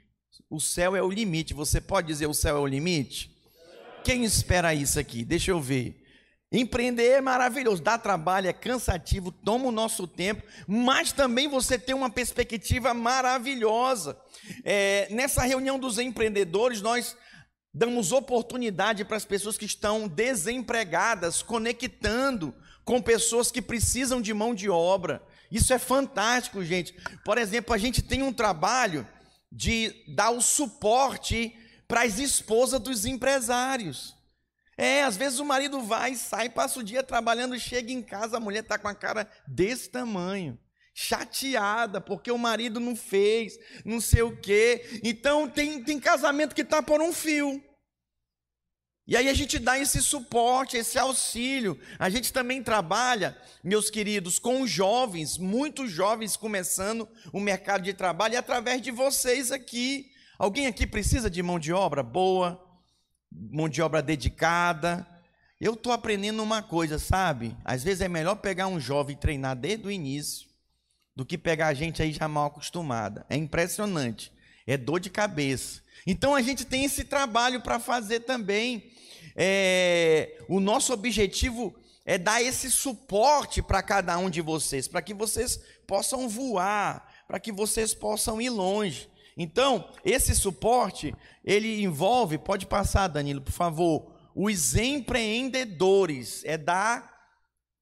o 0.50 0.60
céu 0.60 0.94
é 0.94 1.02
o 1.02 1.10
limite. 1.10 1.54
Você 1.54 1.80
pode 1.80 2.08
dizer 2.08 2.28
o 2.28 2.34
céu 2.34 2.58
é 2.58 2.60
o 2.60 2.68
limite? 2.68 3.32
Quem 4.04 4.26
espera 4.26 4.74
isso 4.74 5.00
aqui? 5.00 5.24
Deixa 5.24 5.52
eu 5.52 5.62
ver. 5.62 6.04
Empreender 6.52 7.12
é 7.12 7.22
maravilhoso, 7.22 7.82
dá 7.82 7.98
trabalho, 7.98 8.50
é 8.50 8.54
cansativo, 8.54 9.32
toma 9.32 9.68
o 9.68 9.72
nosso 9.72 10.06
tempo, 10.06 10.44
mas 10.68 11.14
também 11.14 11.48
você 11.48 11.80
tem 11.80 11.96
uma 11.96 12.10
perspectiva 12.10 12.94
maravilhosa. 12.94 14.20
É, 14.66 15.08
nessa 15.12 15.44
reunião 15.44 15.80
dos 15.80 15.98
empreendedores, 15.98 16.82
nós 16.82 17.16
damos 17.74 18.12
oportunidade 18.12 19.06
para 19.06 19.16
as 19.16 19.24
pessoas 19.24 19.58
que 19.58 19.66
estão 19.66 20.10
desempregadas, 20.10 21.42
conectando 21.42 22.54
com 22.84 23.02
pessoas 23.02 23.50
que 23.50 23.62
precisam 23.62 24.22
de 24.22 24.34
mão 24.34 24.54
de 24.54 24.70
obra. 24.70 25.26
Isso 25.56 25.74
é 25.74 25.80
fantástico, 25.80 26.62
gente. 26.66 26.94
Por 27.24 27.38
exemplo, 27.38 27.74
a 27.74 27.78
gente 27.78 28.02
tem 28.02 28.22
um 28.22 28.34
trabalho 28.34 29.08
de 29.50 30.04
dar 30.14 30.32
o 30.32 30.42
suporte 30.42 31.56
para 31.88 32.02
as 32.02 32.20
esposas 32.20 32.78
dos 32.78 33.06
empresários. 33.06 34.14
É, 34.78 35.04
às 35.04 35.16
vezes 35.16 35.40
o 35.40 35.46
marido 35.46 35.82
vai, 35.82 36.14
sai, 36.16 36.50
passa 36.50 36.82
o 36.82 36.84
dia 36.84 37.02
trabalhando, 37.02 37.58
chega 37.58 37.90
em 37.90 38.02
casa, 38.02 38.36
a 38.36 38.40
mulher 38.42 38.64
está 38.64 38.78
com 38.78 38.90
a 38.90 38.94
cara 38.94 39.32
desse 39.48 39.90
tamanho, 39.90 40.60
chateada, 40.94 42.02
porque 42.02 42.30
o 42.30 42.38
marido 42.38 42.82
não 42.82 42.94
fez, 42.94 43.58
não 43.86 44.02
sei 44.02 44.24
o 44.24 44.36
quê. 44.36 45.00
Então 45.06 45.48
tem, 45.48 45.82
tem 45.82 46.02
casamento 46.02 46.54
que 46.54 46.64
está 46.64 46.84
por 46.84 47.02
um 47.02 47.14
fio. 47.14 47.64
E 49.08 49.16
aí 49.16 49.30
a 49.30 49.34
gente 49.36 49.60
dá 49.60 49.78
esse 49.78 50.02
suporte, 50.02 50.78
esse 50.78 50.98
auxílio. 50.98 51.80
A 52.00 52.10
gente 52.10 52.34
também 52.34 52.64
trabalha, 52.64 53.38
meus 53.64 53.90
queridos, 53.90 54.40
com 54.40 54.66
jovens, 54.66 55.38
muitos 55.38 55.92
jovens 55.92 56.36
começando 56.36 57.08
o 57.32 57.40
mercado 57.40 57.84
de 57.84 57.94
trabalho, 57.94 58.34
e 58.34 58.38
através 58.38 58.82
de 58.82 58.90
vocês 58.90 59.52
aqui. 59.52 60.12
Alguém 60.40 60.66
aqui 60.66 60.88
precisa 60.88 61.30
de 61.30 61.42
mão 61.44 61.60
de 61.60 61.72
obra 61.72 62.02
boa, 62.02 62.60
mão 63.32 63.70
de 63.70 63.82
obra 63.82 64.02
dedicada? 64.02 65.08
Eu 65.62 65.74
estou 65.74 65.94
aprendendo 65.94 66.42
uma 66.42 66.64
coisa, 66.64 66.98
sabe? 66.98 67.56
Às 67.64 67.84
vezes 67.84 68.02
é 68.02 68.10
melhor 68.10 68.36
pegar 68.36 68.68
um 68.68 68.80
jovem 68.80 69.16
e 69.16 69.20
treinar 69.20 69.56
desde 69.56 69.88
o 69.88 69.92
início 69.92 70.48
do 71.16 71.26
que 71.26 71.38
pegar 71.38 71.68
a 71.68 71.74
gente 71.74 72.02
aí 72.02 72.12
já 72.12 72.28
mal 72.28 72.48
acostumada. 72.48 73.26
É 73.30 73.38
impressionante. 73.38 74.34
É 74.66 74.78
dor 74.78 75.00
de 75.00 75.10
cabeça. 75.10 75.82
Então 76.06 76.36
a 76.36 76.42
gente 76.42 76.66
tem 76.66 76.86
esse 76.86 77.04
trabalho 77.04 77.62
para 77.62 77.80
fazer 77.80 78.22
também. 78.22 78.92
É, 79.36 80.38
o 80.48 80.60
nosso 80.60 80.94
objetivo 80.94 81.76
é 82.06 82.18
dar 82.18 82.42
esse 82.42 82.70
suporte 82.70 83.62
para 83.62 83.82
cada 83.82 84.18
um 84.18 84.30
de 84.30 84.42
vocês, 84.42 84.88
para 84.88 85.02
que 85.02 85.14
vocês 85.14 85.60
possam 85.88 86.30
voar, 86.30 87.12
para 87.28 87.40
que 87.40 87.52
vocês 87.52 87.94
possam 87.94 88.40
ir 88.42 88.50
longe. 88.50 89.10
Então, 89.36 89.90
esse 90.06 90.34
suporte, 90.34 91.14
ele 91.44 91.82
envolve, 91.82 92.38
pode 92.38 92.66
passar, 92.66 93.08
Danilo, 93.08 93.42
por 93.42 93.52
favor, 93.52 94.14
os 94.36 94.76
empreendedores, 94.76 96.44
é 96.46 96.58
dar, 96.58 97.12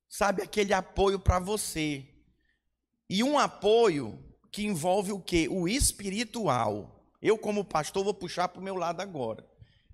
sabe, 0.08 0.42
aquele 0.42 0.74
apoio 0.74 1.20
para 1.20 1.38
você. 1.40 2.08
E 3.10 3.24
um 3.24 3.38
apoio 3.38 4.18
que 4.54 4.64
envolve 4.64 5.12
o 5.12 5.20
quê? 5.20 5.48
O 5.50 5.68
espiritual. 5.68 7.04
Eu, 7.20 7.40
como 7.40 7.66
pastor, 7.66 8.04
vou 8.04 8.14
puxar 8.14 8.48
para 8.48 8.62
o 8.62 8.64
meu 8.64 8.76
lado 8.76 9.02
agora. 9.02 9.44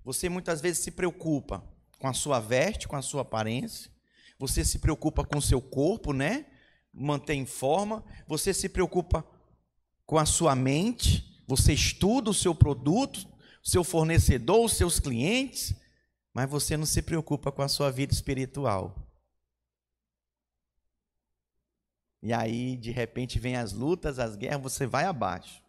Você 0.04 0.28
muitas 0.28 0.60
vezes 0.60 0.84
se 0.84 0.90
preocupa 0.90 1.64
com 1.98 2.06
a 2.06 2.12
sua 2.12 2.38
veste, 2.38 2.86
com 2.86 2.94
a 2.94 3.00
sua 3.00 3.22
aparência. 3.22 3.90
Você 4.38 4.62
se 4.62 4.78
preocupa 4.78 5.24
com 5.24 5.38
o 5.38 5.42
seu 5.42 5.62
corpo, 5.62 6.12
né? 6.12 6.44
Mantém 6.92 7.40
em 7.40 7.46
forma. 7.46 8.04
Você 8.28 8.52
se 8.52 8.68
preocupa 8.68 9.24
com 10.04 10.18
a 10.18 10.26
sua 10.26 10.54
mente. 10.54 11.42
Você 11.46 11.72
estuda 11.72 12.28
o 12.28 12.34
seu 12.34 12.54
produto, 12.54 13.26
o 13.64 13.68
seu 13.68 13.82
fornecedor, 13.82 14.66
os 14.66 14.74
seus 14.74 15.00
clientes. 15.00 15.74
Mas 16.34 16.50
você 16.50 16.76
não 16.76 16.84
se 16.84 17.00
preocupa 17.00 17.50
com 17.50 17.62
a 17.62 17.68
sua 17.68 17.90
vida 17.90 18.12
espiritual. 18.12 19.09
E 22.22 22.32
aí, 22.32 22.76
de 22.76 22.90
repente, 22.90 23.38
vem 23.38 23.56
as 23.56 23.72
lutas, 23.72 24.18
as 24.18 24.36
guerras, 24.36 24.62
você 24.62 24.86
vai 24.86 25.04
abaixo. 25.04 25.62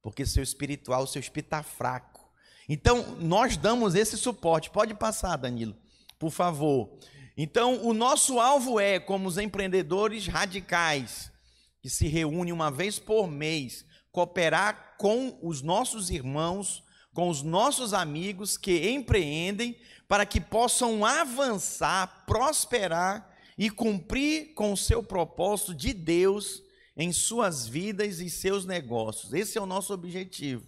Porque 0.00 0.24
seu 0.24 0.42
espiritual, 0.42 1.06
seu 1.06 1.20
espírito 1.20 1.46
está 1.46 1.62
fraco. 1.62 2.28
Então, 2.68 3.16
nós 3.18 3.56
damos 3.56 3.94
esse 3.94 4.16
suporte. 4.16 4.70
Pode 4.70 4.94
passar, 4.94 5.36
Danilo, 5.36 5.76
por 6.18 6.30
favor. 6.30 6.90
Então, 7.36 7.84
o 7.84 7.92
nosso 7.92 8.38
alvo 8.38 8.78
é, 8.78 9.00
como 9.00 9.28
os 9.28 9.38
empreendedores 9.38 10.26
radicais, 10.26 11.32
que 11.80 11.90
se 11.90 12.06
reúnem 12.06 12.52
uma 12.52 12.70
vez 12.70 12.98
por 12.98 13.26
mês, 13.26 13.84
cooperar 14.12 14.94
com 14.98 15.38
os 15.42 15.62
nossos 15.62 16.10
irmãos, 16.10 16.84
com 17.12 17.28
os 17.28 17.42
nossos 17.42 17.92
amigos 17.92 18.56
que 18.56 18.90
empreendem, 18.90 19.76
para 20.06 20.24
que 20.24 20.40
possam 20.40 21.04
avançar, 21.04 22.24
prosperar 22.26 23.31
e 23.56 23.70
cumprir 23.70 24.54
com 24.54 24.72
o 24.72 24.76
seu 24.76 25.02
propósito 25.02 25.74
de 25.74 25.92
Deus 25.92 26.62
em 26.96 27.12
suas 27.12 27.66
vidas 27.66 28.20
e 28.20 28.28
seus 28.28 28.64
negócios. 28.64 29.32
Esse 29.32 29.58
é 29.58 29.60
o 29.60 29.66
nosso 29.66 29.92
objetivo. 29.92 30.66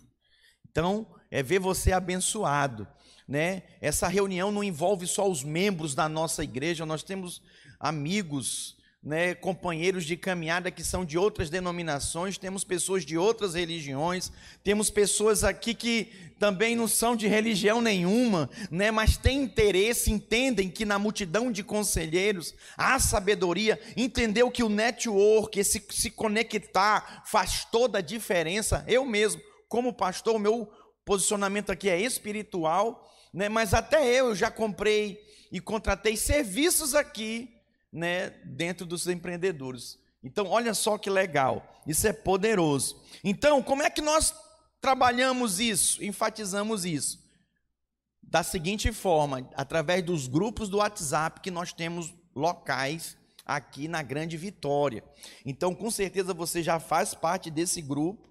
Então, 0.70 1.06
é 1.30 1.42
ver 1.42 1.58
você 1.58 1.92
abençoado, 1.92 2.86
né? 3.28 3.62
Essa 3.80 4.08
reunião 4.08 4.50
não 4.50 4.64
envolve 4.64 5.06
só 5.06 5.28
os 5.28 5.42
membros 5.42 5.94
da 5.94 6.08
nossa 6.08 6.42
igreja, 6.42 6.86
nós 6.86 7.02
temos 7.02 7.42
amigos, 7.78 8.76
né, 9.04 9.34
companheiros 9.34 10.06
de 10.06 10.16
caminhada 10.16 10.70
que 10.70 10.82
são 10.82 11.04
de 11.04 11.18
outras 11.18 11.50
denominações, 11.50 12.38
temos 12.38 12.64
pessoas 12.64 13.04
de 13.04 13.18
outras 13.18 13.54
religiões, 13.54 14.32
temos 14.62 14.88
pessoas 14.88 15.44
aqui 15.44 15.74
que 15.74 16.10
também 16.38 16.74
não 16.74 16.88
são 16.88 17.14
de 17.14 17.28
religião 17.28 17.82
nenhuma, 17.82 18.48
né, 18.70 18.90
mas 18.90 19.18
têm 19.18 19.42
interesse, 19.42 20.10
entendem 20.10 20.70
que 20.70 20.86
na 20.86 20.98
multidão 20.98 21.52
de 21.52 21.62
conselheiros 21.62 22.54
há 22.78 22.98
sabedoria, 22.98 23.78
entendeu 23.94 24.50
que 24.50 24.62
o 24.62 24.70
network, 24.70 25.60
esse 25.60 25.84
se 25.90 26.10
conectar 26.10 27.24
faz 27.26 27.66
toda 27.66 27.98
a 27.98 28.02
diferença. 28.02 28.84
Eu 28.88 29.04
mesmo, 29.04 29.40
como 29.68 29.92
pastor, 29.92 30.36
o 30.36 30.38
meu 30.38 30.66
posicionamento 31.04 31.70
aqui 31.70 31.90
é 31.90 32.00
espiritual, 32.00 33.06
né, 33.34 33.50
mas 33.50 33.74
até 33.74 34.18
eu 34.18 34.34
já 34.34 34.50
comprei 34.50 35.22
e 35.52 35.60
contratei 35.60 36.16
serviços 36.16 36.94
aqui 36.94 37.54
né, 37.94 38.30
dentro 38.44 38.84
dos 38.84 39.06
empreendedores. 39.06 40.00
Então, 40.22 40.48
olha 40.48 40.74
só 40.74 40.98
que 40.98 41.08
legal, 41.08 41.80
isso 41.86 42.08
é 42.08 42.12
poderoso. 42.12 43.00
Então, 43.22 43.62
como 43.62 43.84
é 43.84 43.88
que 43.88 44.02
nós 44.02 44.34
trabalhamos 44.80 45.60
isso, 45.60 46.02
enfatizamos 46.02 46.84
isso? 46.84 47.22
Da 48.20 48.42
seguinte 48.42 48.90
forma, 48.90 49.48
através 49.54 50.02
dos 50.02 50.26
grupos 50.26 50.68
do 50.68 50.78
WhatsApp 50.78 51.40
que 51.40 51.52
nós 51.52 51.72
temos 51.72 52.12
locais 52.34 53.16
aqui 53.46 53.86
na 53.86 54.02
Grande 54.02 54.36
Vitória. 54.36 55.04
Então, 55.46 55.72
com 55.72 55.90
certeza 55.90 56.34
você 56.34 56.62
já 56.62 56.80
faz 56.80 57.14
parte 57.14 57.48
desse 57.48 57.80
grupo. 57.80 58.28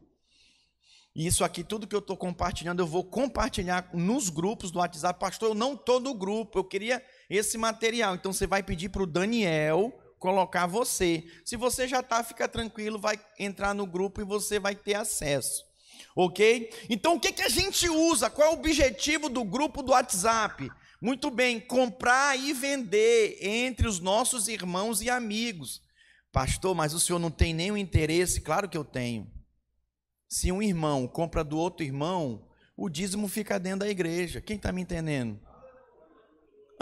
E 1.15 1.27
isso 1.27 1.43
aqui, 1.43 1.63
tudo 1.63 1.85
que 1.85 1.95
eu 1.95 1.99
estou 1.99 2.17
compartilhando, 2.17 2.79
eu 2.79 2.87
vou 2.87 3.03
compartilhar 3.03 3.87
nos 3.93 4.29
grupos 4.29 4.71
do 4.71 4.79
WhatsApp. 4.79 5.19
Pastor, 5.19 5.49
eu 5.49 5.55
não 5.55 5.75
estou 5.75 5.99
no 5.99 6.13
grupo, 6.13 6.57
eu 6.57 6.63
queria 6.63 7.05
esse 7.35 7.57
material. 7.57 8.15
Então 8.15 8.31
você 8.31 8.45
vai 8.45 8.61
pedir 8.61 8.89
para 8.89 9.03
o 9.03 9.07
Daniel 9.07 9.93
colocar 10.19 10.67
você. 10.67 11.25
Se 11.43 11.57
você 11.57 11.87
já 11.87 11.99
está, 11.99 12.23
fica 12.23 12.47
tranquilo, 12.47 12.99
vai 12.99 13.19
entrar 13.37 13.73
no 13.73 13.85
grupo 13.85 14.21
e 14.21 14.23
você 14.23 14.59
vai 14.59 14.75
ter 14.75 14.95
acesso. 14.95 15.63
Ok? 16.15 16.69
Então 16.89 17.15
o 17.15 17.19
que, 17.19 17.31
que 17.31 17.41
a 17.41 17.49
gente 17.49 17.89
usa? 17.89 18.29
Qual 18.29 18.47
é 18.47 18.51
o 18.51 18.53
objetivo 18.53 19.27
do 19.27 19.43
grupo 19.43 19.81
do 19.81 19.91
WhatsApp? 19.91 20.69
Muito 21.01 21.29
bem, 21.29 21.59
comprar 21.59 22.39
e 22.39 22.53
vender 22.53 23.37
entre 23.41 23.87
os 23.87 23.99
nossos 23.99 24.47
irmãos 24.47 25.01
e 25.01 25.09
amigos. 25.09 25.81
Pastor, 26.31 26.73
mas 26.73 26.93
o 26.93 26.99
senhor 26.99 27.19
não 27.19 27.29
tem 27.29 27.53
nenhum 27.53 27.75
interesse? 27.75 28.41
Claro 28.41 28.69
que 28.69 28.77
eu 28.77 28.85
tenho. 28.85 29.29
Se 30.29 30.51
um 30.51 30.61
irmão 30.61 31.07
compra 31.07 31.43
do 31.43 31.57
outro 31.57 31.85
irmão, 31.85 32.47
o 32.77 32.89
dízimo 32.89 33.27
fica 33.27 33.59
dentro 33.59 33.79
da 33.79 33.89
igreja. 33.89 34.39
Quem 34.39 34.55
está 34.55 34.71
me 34.71 34.81
entendendo? 34.81 35.39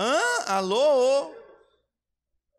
Hã? 0.01 0.19
Alô? 0.47 1.31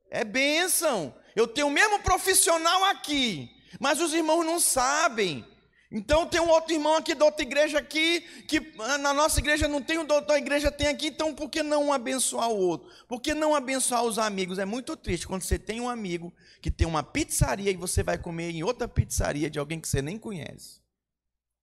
É 0.09 0.23
bênção. 0.23 1.13
Eu 1.35 1.49
tenho 1.49 1.67
o 1.67 1.71
mesmo 1.71 1.99
profissional 1.99 2.85
aqui, 2.85 3.51
mas 3.81 4.01
os 4.01 4.15
irmãos 4.15 4.45
não 4.45 4.61
sabem. 4.61 5.45
Então 5.91 6.25
tem 6.25 6.41
um 6.41 6.49
outro 6.49 6.73
irmão 6.73 6.95
aqui 6.95 7.17
da 7.17 7.25
outra 7.25 7.43
igreja 7.43 7.81
aqui, 7.81 8.21
que 8.47 8.73
ah, 8.79 8.97
na 8.97 9.13
nossa 9.13 9.41
igreja 9.41 9.67
não 9.67 9.83
tem, 9.83 9.99
o 9.99 10.05
da 10.05 10.15
outra 10.15 10.39
igreja 10.39 10.71
tem 10.71 10.87
aqui, 10.87 11.09
então 11.09 11.35
por 11.35 11.51
que 11.51 11.65
não 11.65 11.93
abençoar 11.93 12.49
o 12.49 12.57
outro? 12.57 12.89
Por 13.09 13.21
que 13.21 13.35
não 13.35 13.57
abençoar 13.57 14.05
os 14.05 14.21
amigos? 14.21 14.61
É 14.61 14.65
muito 14.65 14.97
triste 14.97 15.27
quando 15.27 15.43
você 15.43 15.59
tem 15.59 15.81
um 15.81 15.89
amigo 15.89 16.33
que 16.61 16.71
tem 16.71 16.87
uma 16.87 17.03
pizzaria 17.03 17.73
e 17.73 17.77
você 17.77 18.05
vai 18.05 18.19
comer 18.19 18.51
em 18.51 18.63
outra 18.63 18.87
pizzaria 18.87 19.51
de 19.51 19.59
alguém 19.59 19.81
que 19.81 19.89
você 19.89 20.01
nem 20.01 20.17
conhece. 20.17 20.81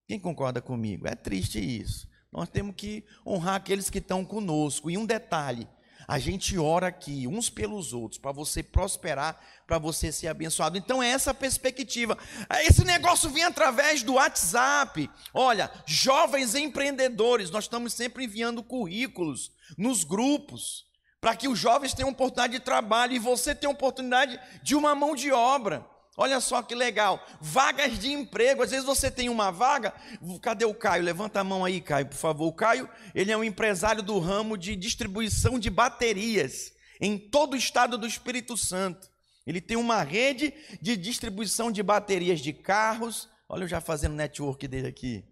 Quem 0.06 0.20
concorda 0.20 0.62
comigo? 0.62 1.08
É 1.08 1.16
triste 1.16 1.58
isso. 1.58 2.06
Nós 2.32 2.50
temos 2.50 2.76
que 2.76 3.04
honrar 3.26 3.56
aqueles 3.56 3.90
que 3.90 3.98
estão 3.98 4.24
conosco. 4.24 4.90
E 4.90 4.98
um 4.98 5.06
detalhe: 5.06 5.68
a 6.08 6.18
gente 6.18 6.58
ora 6.58 6.88
aqui 6.88 7.28
uns 7.28 7.50
pelos 7.50 7.94
outros, 7.94 8.20
para 8.20 8.32
você 8.32 8.64
prosperar, 8.64 9.40
para 9.68 9.78
você 9.78 10.12
ser 10.12 10.28
abençoado. 10.28 10.78
Então 10.78 11.04
é 11.04 11.10
essa 11.10 11.34
perspectiva. 11.34 12.18
Esse 12.62 12.84
negócio 12.84 13.30
vem 13.30 13.44
através 13.44 14.02
do 14.02 14.14
WhatsApp. 14.14 15.10
Olha, 15.34 15.72
jovens 15.86 16.56
empreendedores, 16.56 17.52
nós 17.52 17.66
estamos 17.66 17.94
sempre 17.94 18.26
enviando 18.26 18.64
currículos 18.64 19.52
nos 19.78 20.04
grupos, 20.04 20.86
para 21.22 21.36
que 21.36 21.48
os 21.48 21.60
jovens 21.60 21.94
tenham 21.94 22.10
oportunidade 22.10 22.54
de 22.54 22.60
trabalho 22.60 23.14
e 23.14 23.20
você 23.20 23.54
tenha 23.54 23.72
oportunidade 23.72 24.40
de 24.64 24.76
uma 24.76 24.96
mão 24.96 25.16
de 25.16 25.32
obra. 25.32 25.86
Olha 26.22 26.42
só 26.42 26.62
que 26.62 26.76
legal, 26.76 27.26
vagas 27.40 27.98
de 27.98 28.12
emprego. 28.12 28.62
Às 28.62 28.72
vezes 28.72 28.86
você 28.86 29.10
tem 29.10 29.30
uma 29.30 29.52
vaga. 29.52 29.94
Cadê 30.42 30.66
o 30.66 30.74
Caio? 30.74 31.02
Levanta 31.02 31.40
a 31.40 31.46
mão 31.46 31.64
aí, 31.64 31.80
Caio, 31.80 32.08
por 32.08 32.18
favor. 32.18 32.48
O 32.48 32.52
Caio, 32.52 32.90
ele 33.16 33.32
é 33.32 33.38
um 33.38 33.44
empresário 33.44 34.04
do 34.04 34.20
ramo 34.20 34.58
de 34.58 34.76
distribuição 34.76 35.58
de 35.58 35.70
baterias 35.70 36.74
em 37.00 37.18
todo 37.18 37.54
o 37.54 37.56
estado 37.56 37.98
do 37.98 38.06
Espírito 38.06 38.58
Santo. 38.58 39.10
Ele 39.48 39.62
tem 39.62 39.78
uma 39.78 40.04
rede 40.04 40.54
de 40.82 40.98
distribuição 40.98 41.72
de 41.72 41.82
baterias 41.82 42.42
de 42.42 42.52
carros. 42.52 43.30
Olha 43.48 43.64
eu 43.64 43.70
já 43.70 43.80
fazendo 43.80 44.14
network 44.14 44.68
dele 44.68 44.88
aqui. 44.88 45.24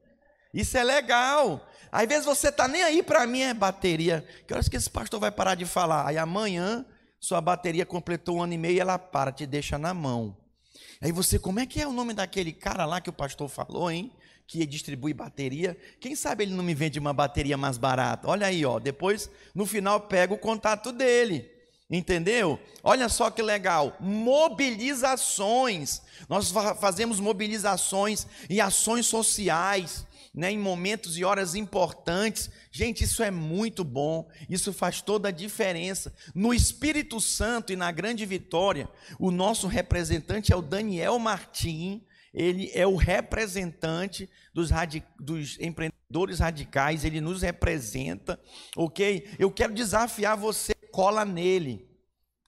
Isso 0.53 0.77
é 0.77 0.85
legal. 0.85 1.69
Às 1.91 2.07
vezes 2.07 2.23
você 2.23 2.47
está 2.47 2.65
nem 2.65 2.83
aí 2.83 3.03
para 3.03 3.27
mim, 3.27 3.41
é 3.41 3.53
bateria. 3.53 4.25
Que 4.47 4.53
horas 4.53 4.69
que 4.69 4.77
esse 4.77 4.89
pastor 4.89 5.19
vai 5.19 5.31
parar 5.31 5.55
de 5.55 5.65
falar? 5.65 6.07
Aí 6.07 6.17
amanhã 6.17 6.85
sua 7.19 7.41
bateria 7.41 7.85
completou 7.85 8.37
um 8.37 8.43
ano 8.43 8.53
e 8.53 8.57
meio 8.57 8.77
e 8.77 8.79
ela 8.79 8.97
para, 8.97 9.33
te 9.33 9.45
deixa 9.45 9.77
na 9.77 9.93
mão. 9.93 10.46
Aí 11.01 11.11
você, 11.11 11.37
como 11.37 11.59
é 11.59 11.65
que 11.65 11.81
é 11.81 11.87
o 11.87 11.93
nome 11.93 12.13
daquele 12.13 12.51
cara 12.51 12.85
lá 12.85 12.99
que 12.99 13.09
o 13.09 13.13
pastor 13.13 13.47
falou, 13.49 13.91
hein? 13.91 14.11
Que 14.47 14.65
distribui 14.65 15.13
bateria. 15.13 15.77
Quem 15.99 16.15
sabe 16.15 16.45
ele 16.45 16.53
não 16.53 16.63
me 16.63 16.73
vende 16.73 16.97
uma 16.97 17.13
bateria 17.13 17.57
mais 17.57 17.77
barata? 17.77 18.27
Olha 18.27 18.47
aí, 18.47 18.65
ó. 18.65 18.79
Depois, 18.79 19.29
no 19.53 19.65
final, 19.65 20.01
pega 20.01 20.33
o 20.33 20.37
contato 20.37 20.91
dele. 20.91 21.51
Entendeu? 21.89 22.59
Olha 22.83 23.07
só 23.09 23.29
que 23.29 23.41
legal. 23.41 23.95
Mobilizações. 23.99 26.01
Nós 26.27 26.51
fazemos 26.79 27.19
mobilizações 27.19 28.25
e 28.49 28.59
ações 28.59 29.05
sociais 29.05 30.06
né, 30.37 30.51
em 30.51 30.59
momentos 30.59 31.17
e 31.17 31.25
horas 31.25 31.55
importantes. 31.55 32.51
Gente, 32.71 33.03
isso 33.03 33.23
é 33.23 33.31
muito 33.31 33.83
bom, 33.83 34.29
isso 34.47 34.71
faz 34.71 35.01
toda 35.01 35.29
a 35.29 35.31
diferença. 35.31 36.13
No 36.35 36.53
Espírito 36.53 37.19
Santo 37.19 37.73
e 37.73 37.75
na 37.75 37.91
grande 37.91 38.23
vitória, 38.23 38.87
o 39.17 39.31
nosso 39.31 39.65
representante 39.65 40.53
é 40.53 40.55
o 40.55 40.61
Daniel 40.61 41.17
Martim. 41.17 42.05
ele 42.31 42.69
é 42.75 42.85
o 42.85 42.95
representante 42.95 44.29
dos, 44.53 44.69
dos 45.19 45.59
empreendedores 45.59 46.37
radicais, 46.37 47.03
ele 47.03 47.19
nos 47.19 47.41
representa, 47.41 48.39
ok? 48.75 49.27
Eu 49.39 49.49
quero 49.49 49.73
desafiar 49.73 50.37
você, 50.37 50.75
cola 50.91 51.25
nele, 51.25 51.89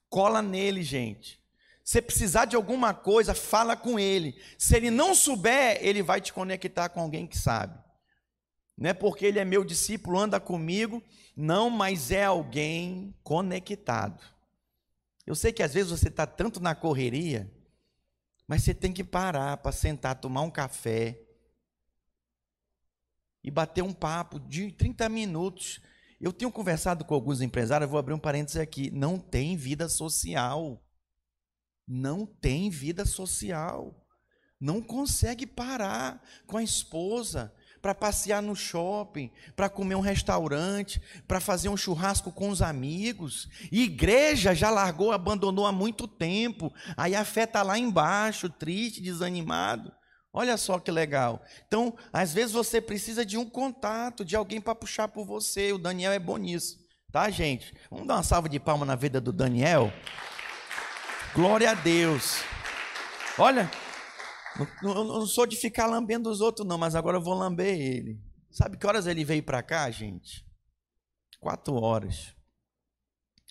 cola 0.08 0.40
nele, 0.40 0.84
gente. 0.84 1.40
Se 1.82 2.00
precisar 2.00 2.44
de 2.44 2.54
alguma 2.54 2.94
coisa, 2.94 3.34
fala 3.34 3.74
com 3.74 3.98
ele. 3.98 4.40
Se 4.56 4.76
ele 4.76 4.92
não 4.92 5.12
souber, 5.12 5.76
ele 5.80 6.04
vai 6.04 6.20
te 6.20 6.32
conectar 6.32 6.88
com 6.88 7.00
alguém 7.00 7.26
que 7.26 7.36
sabe. 7.36 7.79
Não 8.80 8.88
é 8.88 8.94
porque 8.94 9.26
ele 9.26 9.38
é 9.38 9.44
meu 9.44 9.62
discípulo, 9.62 10.18
anda 10.18 10.40
comigo, 10.40 11.02
não, 11.36 11.68
mas 11.68 12.10
é 12.10 12.24
alguém 12.24 13.14
conectado. 13.22 14.24
Eu 15.26 15.34
sei 15.34 15.52
que 15.52 15.62
às 15.62 15.74
vezes 15.74 15.90
você 15.90 16.08
está 16.08 16.26
tanto 16.26 16.60
na 16.60 16.74
correria, 16.74 17.52
mas 18.48 18.62
você 18.64 18.72
tem 18.72 18.90
que 18.90 19.04
parar 19.04 19.58
para 19.58 19.70
sentar, 19.70 20.18
tomar 20.18 20.40
um 20.40 20.50
café 20.50 21.20
e 23.44 23.50
bater 23.50 23.82
um 23.82 23.92
papo 23.92 24.40
de 24.40 24.72
30 24.72 25.10
minutos. 25.10 25.82
Eu 26.18 26.32
tenho 26.32 26.50
conversado 26.50 27.04
com 27.04 27.12
alguns 27.12 27.42
empresários, 27.42 27.90
vou 27.90 27.98
abrir 27.98 28.14
um 28.14 28.18
parênteses 28.18 28.60
aqui, 28.60 28.90
não 28.90 29.18
tem 29.18 29.58
vida 29.58 29.90
social. 29.90 30.82
Não 31.86 32.24
tem 32.24 32.70
vida 32.70 33.04
social. 33.04 34.06
Não 34.58 34.80
consegue 34.80 35.46
parar 35.46 36.22
com 36.46 36.56
a 36.56 36.62
esposa, 36.62 37.54
para 37.80 37.94
passear 37.94 38.42
no 38.42 38.54
shopping, 38.54 39.30
para 39.56 39.68
comer 39.68 39.94
um 39.94 40.00
restaurante, 40.00 41.00
para 41.26 41.40
fazer 41.40 41.68
um 41.68 41.76
churrasco 41.76 42.30
com 42.30 42.50
os 42.50 42.60
amigos. 42.60 43.48
Igreja 43.72 44.54
já 44.54 44.70
largou, 44.70 45.12
abandonou 45.12 45.66
há 45.66 45.72
muito 45.72 46.06
tempo. 46.06 46.72
Aí 46.96 47.14
a 47.14 47.24
fé 47.24 47.44
está 47.44 47.62
lá 47.62 47.78
embaixo, 47.78 48.48
triste, 48.48 49.00
desanimado. 49.00 49.92
Olha 50.32 50.56
só 50.56 50.78
que 50.78 50.90
legal. 50.90 51.42
Então, 51.66 51.96
às 52.12 52.32
vezes 52.32 52.52
você 52.52 52.80
precisa 52.80 53.24
de 53.24 53.36
um 53.36 53.48
contato, 53.48 54.24
de 54.24 54.36
alguém 54.36 54.60
para 54.60 54.74
puxar 54.74 55.08
por 55.08 55.26
você. 55.26 55.72
O 55.72 55.78
Daniel 55.78 56.12
é 56.12 56.18
bom 56.18 56.36
nisso, 56.36 56.78
tá, 57.10 57.28
gente? 57.30 57.74
Vamos 57.90 58.06
dar 58.06 58.14
uma 58.14 58.22
salva 58.22 58.48
de 58.48 58.60
palma 58.60 58.86
na 58.86 58.94
vida 58.94 59.20
do 59.20 59.32
Daniel. 59.32 59.92
Glória 61.34 61.70
a 61.70 61.74
Deus. 61.74 62.42
Olha, 63.38 63.68
não, 64.82 65.04
não, 65.04 65.26
sou 65.26 65.46
de 65.46 65.56
ficar 65.56 65.86
lambendo 65.86 66.30
os 66.30 66.40
outros, 66.40 66.66
não, 66.66 66.78
mas 66.78 66.94
agora 66.94 67.16
eu 67.16 67.22
vou 67.22 67.34
lamber 67.34 67.78
ele. 67.78 68.20
Sabe 68.50 68.76
que 68.76 68.86
horas 68.86 69.06
ele 69.06 69.24
veio 69.24 69.42
para 69.42 69.62
cá, 69.62 69.90
gente? 69.90 70.44
Quatro 71.38 71.74
horas. 71.74 72.34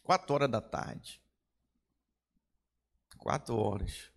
Quatro 0.03 0.33
horas 0.33 0.49
da 0.49 0.61
tarde. 0.61 1.21
Quatro 3.17 3.55
horas. 3.55 4.11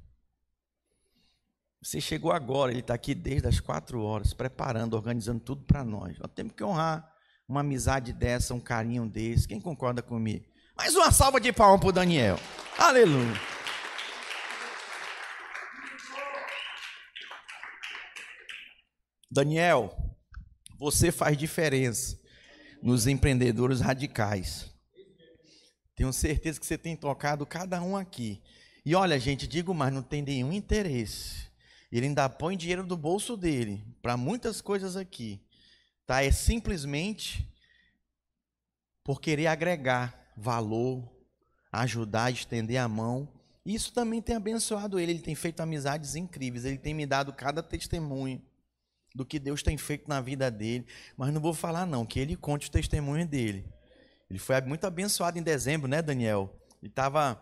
Você 1.82 2.00
chegou 2.00 2.30
agora, 2.30 2.70
ele 2.70 2.80
está 2.80 2.94
aqui 2.94 3.14
desde 3.14 3.48
as 3.48 3.58
quatro 3.58 4.02
horas, 4.02 4.32
preparando, 4.32 4.94
organizando 4.94 5.40
tudo 5.40 5.64
para 5.64 5.84
nós. 5.84 6.16
Nós 6.18 6.30
temos 6.32 6.52
que 6.52 6.62
honrar 6.62 7.12
uma 7.48 7.60
amizade 7.60 8.12
dessa, 8.12 8.54
um 8.54 8.60
carinho 8.60 9.06
desse. 9.08 9.48
Quem 9.48 9.60
concorda 9.60 10.00
comigo? 10.00 10.46
Mais 10.76 10.94
uma 10.94 11.10
salva 11.10 11.40
de 11.40 11.52
palmas 11.52 11.80
para 11.80 11.88
o 11.88 11.92
Daniel. 11.92 12.38
Aleluia. 12.78 13.34
Daniel, 19.32 19.96
você 20.78 21.10
faz 21.10 21.38
diferença 21.38 22.20
nos 22.82 23.06
empreendedores 23.06 23.80
radicais. 23.80 24.70
Tenho 25.96 26.12
certeza 26.12 26.60
que 26.60 26.66
você 26.66 26.76
tem 26.76 26.94
tocado 26.94 27.46
cada 27.46 27.82
um 27.82 27.96
aqui. 27.96 28.42
E 28.84 28.94
olha, 28.94 29.18
gente, 29.18 29.46
digo 29.46 29.72
mais, 29.72 29.90
não 29.90 30.02
tem 30.02 30.20
nenhum 30.20 30.52
interesse. 30.52 31.50
Ele 31.90 32.08
ainda 32.08 32.28
põe 32.28 32.58
dinheiro 32.58 32.84
do 32.84 32.94
bolso 32.94 33.34
dele 33.34 33.82
para 34.02 34.18
muitas 34.18 34.60
coisas 34.60 34.98
aqui. 34.98 35.40
Tá? 36.06 36.22
É 36.22 36.30
simplesmente 36.30 37.50
por 39.02 39.18
querer 39.18 39.46
agregar 39.46 40.30
valor, 40.36 41.10
ajudar, 41.72 42.30
estender 42.30 42.76
a 42.76 42.86
mão. 42.86 43.32
Isso 43.64 43.94
também 43.94 44.20
tem 44.20 44.36
abençoado 44.36 45.00
ele. 45.00 45.12
Ele 45.12 45.22
tem 45.22 45.34
feito 45.34 45.60
amizades 45.60 46.16
incríveis. 46.16 46.66
Ele 46.66 46.76
tem 46.76 46.92
me 46.92 47.06
dado 47.06 47.32
cada 47.32 47.62
testemunho 47.62 48.42
do 49.14 49.24
que 49.24 49.38
Deus 49.38 49.62
tem 49.62 49.76
feito 49.76 50.08
na 50.08 50.20
vida 50.20 50.50
dele. 50.50 50.86
Mas 51.16 51.32
não 51.32 51.40
vou 51.40 51.54
falar, 51.54 51.86
não, 51.86 52.06
que 52.06 52.18
ele 52.18 52.36
conte 52.36 52.68
o 52.68 52.70
testemunho 52.70 53.26
dele. 53.26 53.64
Ele 54.30 54.38
foi 54.38 54.60
muito 54.62 54.86
abençoado 54.86 55.38
em 55.38 55.42
dezembro, 55.42 55.88
né, 55.88 56.00
Daniel? 56.00 56.54
Ele 56.80 56.90
estava 56.90 57.40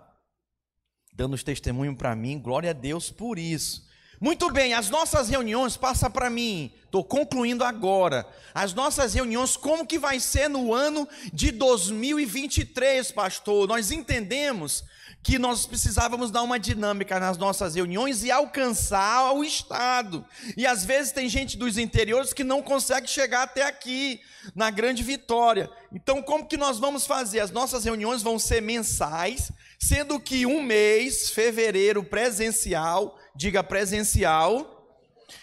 dando 1.15 1.35
os 1.35 1.43
testemunhos 1.43 1.97
para 1.97 2.15
mim. 2.17 2.39
Glória 2.39 2.71
a 2.71 2.75
Deus 2.75 3.11
por 3.11 3.39
isso. 3.39 3.89
Muito 4.21 4.53
bem, 4.53 4.75
as 4.75 4.91
nossas 4.91 5.31
reuniões, 5.31 5.79
passa 5.79 6.11
para 6.11 6.29
mim, 6.29 6.75
estou 6.85 7.03
concluindo 7.03 7.65
agora. 7.65 8.29
As 8.53 8.75
nossas 8.75 9.15
reuniões, 9.15 9.57
como 9.57 9.87
que 9.87 9.99
vai 9.99 10.21
ser 10.21 10.47
no 10.47 10.75
ano 10.75 11.09
de 11.33 11.51
2023, 11.51 13.13
pastor? 13.13 13.67
Nós 13.67 13.91
entendemos 13.91 14.85
que 15.23 15.39
nós 15.39 15.67
precisávamos 15.67 16.31
dar 16.31 16.43
uma 16.43 16.59
dinâmica 16.59 17.21
nas 17.21 17.37
nossas 17.37 17.75
reuniões 17.75 18.25
e 18.25 18.31
alcançar 18.31 19.33
o 19.33 19.45
Estado. 19.45 20.25
E 20.57 20.67
às 20.67 20.85
vezes 20.85 21.13
tem 21.13 21.29
gente 21.29 21.59
dos 21.59 21.77
interiores 21.77 22.33
que 22.33 22.43
não 22.43 22.63
consegue 22.63 23.07
chegar 23.07 23.43
até 23.43 23.63
aqui, 23.63 24.21
na 24.55 24.71
grande 24.71 25.03
vitória. 25.03 25.71
Então, 25.93 26.23
como 26.23 26.47
que 26.47 26.57
nós 26.57 26.79
vamos 26.79 27.07
fazer? 27.07 27.41
As 27.41 27.51
nossas 27.51 27.85
reuniões 27.85 28.23
vão 28.23 28.39
ser 28.39 28.63
mensais, 28.63 29.53
sendo 29.79 30.19
que 30.19 30.47
um 30.47 30.63
mês, 30.63 31.29
fevereiro, 31.31 32.03
presencial, 32.03 33.19
diga 33.37 33.63
presencial, 33.63 34.79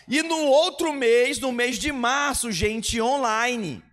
e 0.08 0.24
no 0.24 0.40
outro 0.46 0.92
mês, 0.92 1.40
no 1.40 1.52
mês 1.52 1.78
de 1.78 1.92
março, 1.92 2.52
gente, 2.52 3.00
online 3.00 3.84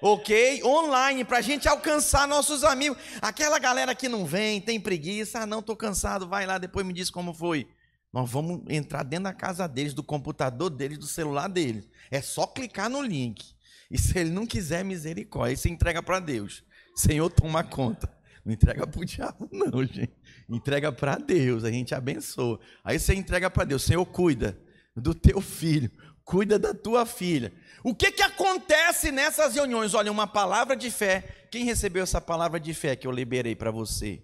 ok? 0.00 0.62
Online, 0.64 1.24
para 1.24 1.38
a 1.38 1.42
gente 1.42 1.68
alcançar 1.68 2.26
nossos 2.28 2.64
amigos. 2.64 2.98
Aquela 3.20 3.58
galera 3.58 3.94
que 3.94 4.08
não 4.08 4.24
vem, 4.24 4.60
tem 4.60 4.80
preguiça, 4.80 5.40
ah, 5.40 5.46
não, 5.46 5.60
estou 5.60 5.76
cansado, 5.76 6.28
vai 6.28 6.46
lá, 6.46 6.58
depois 6.58 6.86
me 6.86 6.92
diz 6.92 7.10
como 7.10 7.32
foi. 7.32 7.66
Nós 8.12 8.30
vamos 8.30 8.62
entrar 8.68 9.02
dentro 9.02 9.24
da 9.24 9.34
casa 9.34 9.66
deles, 9.66 9.92
do 9.92 10.02
computador 10.02 10.70
deles, 10.70 10.98
do 10.98 11.06
celular 11.06 11.48
deles. 11.48 11.88
É 12.10 12.20
só 12.20 12.46
clicar 12.46 12.88
no 12.88 13.02
link. 13.02 13.54
E 13.90 13.98
se 13.98 14.18
ele 14.18 14.30
não 14.30 14.46
quiser 14.46 14.84
misericórdia, 14.84 15.56
você 15.56 15.68
entrega 15.68 16.02
para 16.02 16.18
Deus. 16.18 16.64
Senhor, 16.94 17.30
toma 17.30 17.62
conta. 17.62 18.10
Não 18.44 18.52
entrega 18.52 18.86
para 18.86 19.00
o 19.00 19.04
diabo, 19.04 19.48
não, 19.52 19.84
gente. 19.84 20.12
Entrega 20.48 20.92
para 20.92 21.16
Deus, 21.16 21.64
a 21.64 21.70
gente 21.70 21.94
abençoa. 21.94 22.60
Aí 22.84 22.98
você 22.98 23.14
entrega 23.14 23.50
para 23.50 23.64
Deus, 23.64 23.82
Senhor, 23.82 24.06
cuida 24.06 24.56
do 24.94 25.14
teu 25.14 25.40
filho, 25.40 25.90
cuida 26.26 26.58
da 26.58 26.74
tua 26.74 27.06
filha. 27.06 27.52
O 27.84 27.94
que, 27.94 28.10
que 28.10 28.22
acontece 28.22 29.12
nessas 29.12 29.54
reuniões? 29.54 29.94
Olha, 29.94 30.10
uma 30.10 30.26
palavra 30.26 30.76
de 30.76 30.90
fé. 30.90 31.46
Quem 31.50 31.64
recebeu 31.64 32.02
essa 32.02 32.20
palavra 32.20 32.58
de 32.58 32.74
fé 32.74 32.96
que 32.96 33.06
eu 33.06 33.12
liberei 33.12 33.54
para 33.54 33.70
você? 33.70 34.20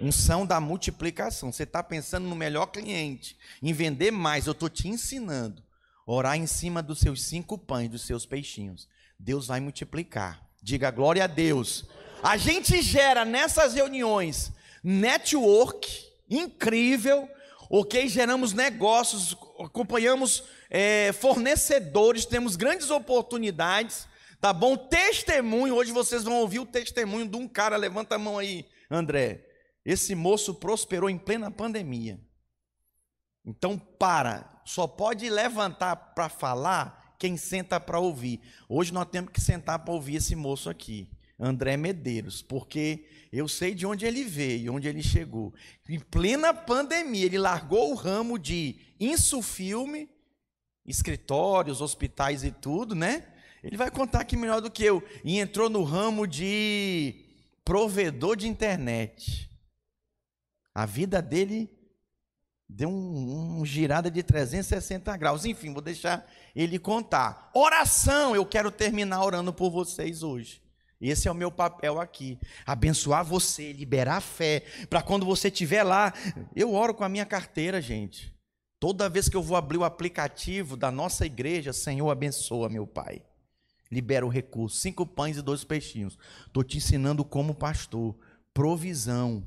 Unção 0.00 0.46
da 0.46 0.60
multiplicação. 0.60 1.52
Você 1.52 1.64
está 1.64 1.82
pensando 1.82 2.28
no 2.28 2.36
melhor 2.36 2.66
cliente, 2.66 3.36
em 3.60 3.72
vender 3.72 4.12
mais. 4.12 4.46
Eu 4.46 4.52
estou 4.52 4.68
te 4.68 4.86
ensinando. 4.88 5.60
Orar 6.06 6.36
em 6.36 6.46
cima 6.46 6.80
dos 6.80 7.00
seus 7.00 7.24
cinco 7.24 7.58
pães, 7.58 7.90
dos 7.90 8.02
seus 8.02 8.24
peixinhos. 8.24 8.88
Deus 9.18 9.48
vai 9.48 9.58
multiplicar. 9.58 10.40
Diga 10.62 10.92
glória 10.92 11.24
a 11.24 11.26
Deus. 11.26 11.84
A 12.22 12.36
gente 12.36 12.80
gera 12.82 13.24
nessas 13.24 13.74
reuniões 13.74 14.52
network 14.82 15.88
incrível, 16.30 17.28
ok? 17.68 18.08
Geramos 18.08 18.52
negócios, 18.52 19.36
acompanhamos 19.58 20.44
é, 20.74 21.12
fornecedores, 21.12 22.24
temos 22.24 22.56
grandes 22.56 22.88
oportunidades, 22.88 24.08
tá 24.40 24.54
bom? 24.54 24.74
Testemunho, 24.74 25.74
hoje 25.74 25.92
vocês 25.92 26.24
vão 26.24 26.36
ouvir 26.36 26.60
o 26.60 26.66
testemunho 26.66 27.28
de 27.28 27.36
um 27.36 27.46
cara, 27.46 27.76
levanta 27.76 28.14
a 28.14 28.18
mão 28.18 28.38
aí, 28.38 28.64
André. 28.90 29.46
Esse 29.84 30.14
moço 30.14 30.54
prosperou 30.54 31.10
em 31.10 31.18
plena 31.18 31.50
pandemia. 31.50 32.18
Então, 33.44 33.78
para, 33.78 34.62
só 34.64 34.86
pode 34.86 35.28
levantar 35.28 35.94
para 35.94 36.30
falar 36.30 37.16
quem 37.18 37.36
senta 37.36 37.78
para 37.78 38.00
ouvir. 38.00 38.40
Hoje 38.66 38.94
nós 38.94 39.06
temos 39.10 39.30
que 39.30 39.42
sentar 39.42 39.78
para 39.80 39.92
ouvir 39.92 40.16
esse 40.16 40.34
moço 40.34 40.70
aqui, 40.70 41.06
André 41.38 41.76
Medeiros, 41.76 42.40
porque 42.40 43.04
eu 43.30 43.46
sei 43.46 43.74
de 43.74 43.84
onde 43.84 44.06
ele 44.06 44.24
veio, 44.24 44.72
onde 44.72 44.88
ele 44.88 45.02
chegou. 45.02 45.52
Em 45.86 46.00
plena 46.00 46.54
pandemia, 46.54 47.26
ele 47.26 47.36
largou 47.36 47.90
o 47.90 47.94
ramo 47.94 48.38
de 48.38 48.80
insufilme 48.98 50.08
escritórios, 50.86 51.80
hospitais 51.80 52.44
e 52.44 52.50
tudo, 52.50 52.94
né? 52.94 53.26
Ele 53.62 53.76
vai 53.76 53.90
contar 53.90 54.20
aqui 54.20 54.36
melhor 54.36 54.60
do 54.60 54.70
que 54.70 54.84
eu. 54.84 55.02
E 55.24 55.38
entrou 55.38 55.70
no 55.70 55.84
ramo 55.84 56.26
de 56.26 57.24
provedor 57.64 58.36
de 58.36 58.48
internet. 58.48 59.48
A 60.74 60.84
vida 60.84 61.22
dele 61.22 61.70
deu 62.68 62.88
um, 62.88 63.60
um, 63.60 63.66
girada 63.66 64.10
de 64.10 64.22
360 64.22 65.16
graus. 65.16 65.44
Enfim, 65.44 65.72
vou 65.72 65.82
deixar 65.82 66.26
ele 66.56 66.78
contar. 66.78 67.50
Oração, 67.54 68.34
eu 68.34 68.44
quero 68.44 68.70
terminar 68.70 69.24
orando 69.24 69.52
por 69.52 69.70
vocês 69.70 70.22
hoje. 70.22 70.60
Esse 71.00 71.28
é 71.28 71.30
o 71.30 71.34
meu 71.34 71.50
papel 71.50 72.00
aqui. 72.00 72.38
Abençoar 72.64 73.24
você, 73.24 73.72
liberar 73.72 74.20
fé, 74.20 74.60
para 74.88 75.02
quando 75.02 75.26
você 75.26 75.48
estiver 75.48 75.82
lá. 75.82 76.12
Eu 76.54 76.72
oro 76.72 76.94
com 76.94 77.04
a 77.04 77.08
minha 77.08 77.26
carteira, 77.26 77.80
gente. 77.80 78.32
Toda 78.82 79.08
vez 79.08 79.28
que 79.28 79.36
eu 79.36 79.42
vou 79.44 79.56
abrir 79.56 79.78
o 79.78 79.84
aplicativo 79.84 80.76
da 80.76 80.90
nossa 80.90 81.24
igreja, 81.24 81.72
Senhor, 81.72 82.10
abençoa, 82.10 82.68
meu 82.68 82.84
Pai. 82.84 83.22
Libera 83.88 84.26
o 84.26 84.28
recurso, 84.28 84.76
cinco 84.76 85.06
pães 85.06 85.36
e 85.36 85.40
dois 85.40 85.62
peixinhos. 85.62 86.18
Estou 86.48 86.64
te 86.64 86.78
ensinando 86.78 87.24
como 87.24 87.54
pastor. 87.54 88.18
Provisão. 88.52 89.46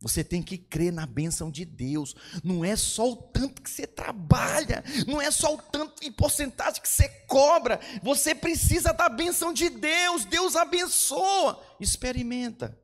Você 0.00 0.24
tem 0.24 0.42
que 0.42 0.56
crer 0.56 0.90
na 0.94 1.04
bênção 1.04 1.50
de 1.50 1.62
Deus. 1.66 2.16
Não 2.42 2.64
é 2.64 2.74
só 2.74 3.12
o 3.12 3.16
tanto 3.16 3.60
que 3.60 3.68
você 3.68 3.86
trabalha, 3.86 4.82
não 5.06 5.20
é 5.20 5.30
só 5.30 5.54
o 5.54 5.60
tanto 5.60 6.02
em 6.02 6.10
porcentagem 6.10 6.80
que 6.80 6.88
você 6.88 7.06
cobra. 7.26 7.78
Você 8.02 8.34
precisa 8.34 8.94
da 8.94 9.10
bênção 9.10 9.52
de 9.52 9.68
Deus. 9.68 10.24
Deus 10.24 10.56
abençoa. 10.56 11.62
Experimenta. 11.78 12.80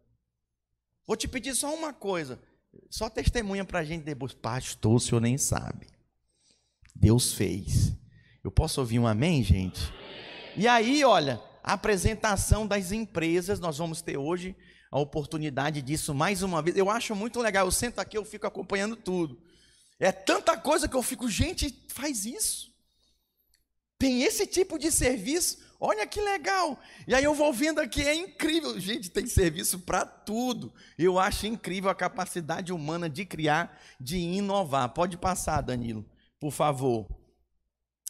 Vou 1.06 1.16
te 1.16 1.26
pedir 1.26 1.54
só 1.54 1.74
uma 1.74 1.94
coisa. 1.94 2.38
Só 2.88 3.10
testemunha 3.10 3.64
para 3.64 3.80
a 3.80 3.84
gente 3.84 4.04
depois. 4.04 4.32
Pastor, 4.32 4.94
o 4.94 5.00
senhor 5.00 5.20
nem 5.20 5.36
sabe. 5.36 5.86
Deus 6.94 7.32
fez. 7.32 7.92
Eu 8.42 8.50
posso 8.50 8.80
ouvir 8.80 8.98
um 8.98 9.06
amém, 9.06 9.42
gente? 9.42 9.80
E 10.56 10.66
aí, 10.66 11.04
olha, 11.04 11.40
a 11.62 11.74
apresentação 11.74 12.66
das 12.66 12.92
empresas, 12.92 13.60
nós 13.60 13.78
vamos 13.78 14.02
ter 14.02 14.16
hoje 14.16 14.56
a 14.90 14.98
oportunidade 14.98 15.80
disso 15.82 16.14
mais 16.14 16.42
uma 16.42 16.60
vez. 16.60 16.76
Eu 16.76 16.90
acho 16.90 17.14
muito 17.14 17.40
legal. 17.40 17.66
Eu 17.66 17.70
sento 17.72 18.00
aqui, 18.00 18.18
eu 18.18 18.24
fico 18.24 18.46
acompanhando 18.46 18.96
tudo. 18.96 19.40
É 19.98 20.10
tanta 20.10 20.56
coisa 20.56 20.88
que 20.88 20.96
eu 20.96 21.02
fico, 21.02 21.28
gente, 21.28 21.74
faz 21.88 22.24
isso. 22.24 22.70
Tem 23.98 24.22
esse 24.22 24.46
tipo 24.46 24.78
de 24.78 24.90
serviço. 24.90 25.58
Olha 25.82 26.06
que 26.06 26.20
legal. 26.20 26.78
E 27.08 27.14
aí 27.14 27.24
eu 27.24 27.32
vou 27.32 27.50
vendo 27.54 27.80
aqui, 27.80 28.02
é 28.02 28.14
incrível. 28.14 28.78
Gente, 28.78 29.10
tem 29.10 29.26
serviço 29.26 29.78
para 29.78 30.04
tudo. 30.04 30.70
Eu 30.98 31.18
acho 31.18 31.46
incrível 31.46 31.88
a 31.88 31.94
capacidade 31.94 32.70
humana 32.70 33.08
de 33.08 33.24
criar, 33.24 33.80
de 33.98 34.18
inovar. 34.18 34.90
Pode 34.90 35.16
passar, 35.16 35.62
Danilo, 35.62 36.04
por 36.38 36.50
favor. 36.50 37.08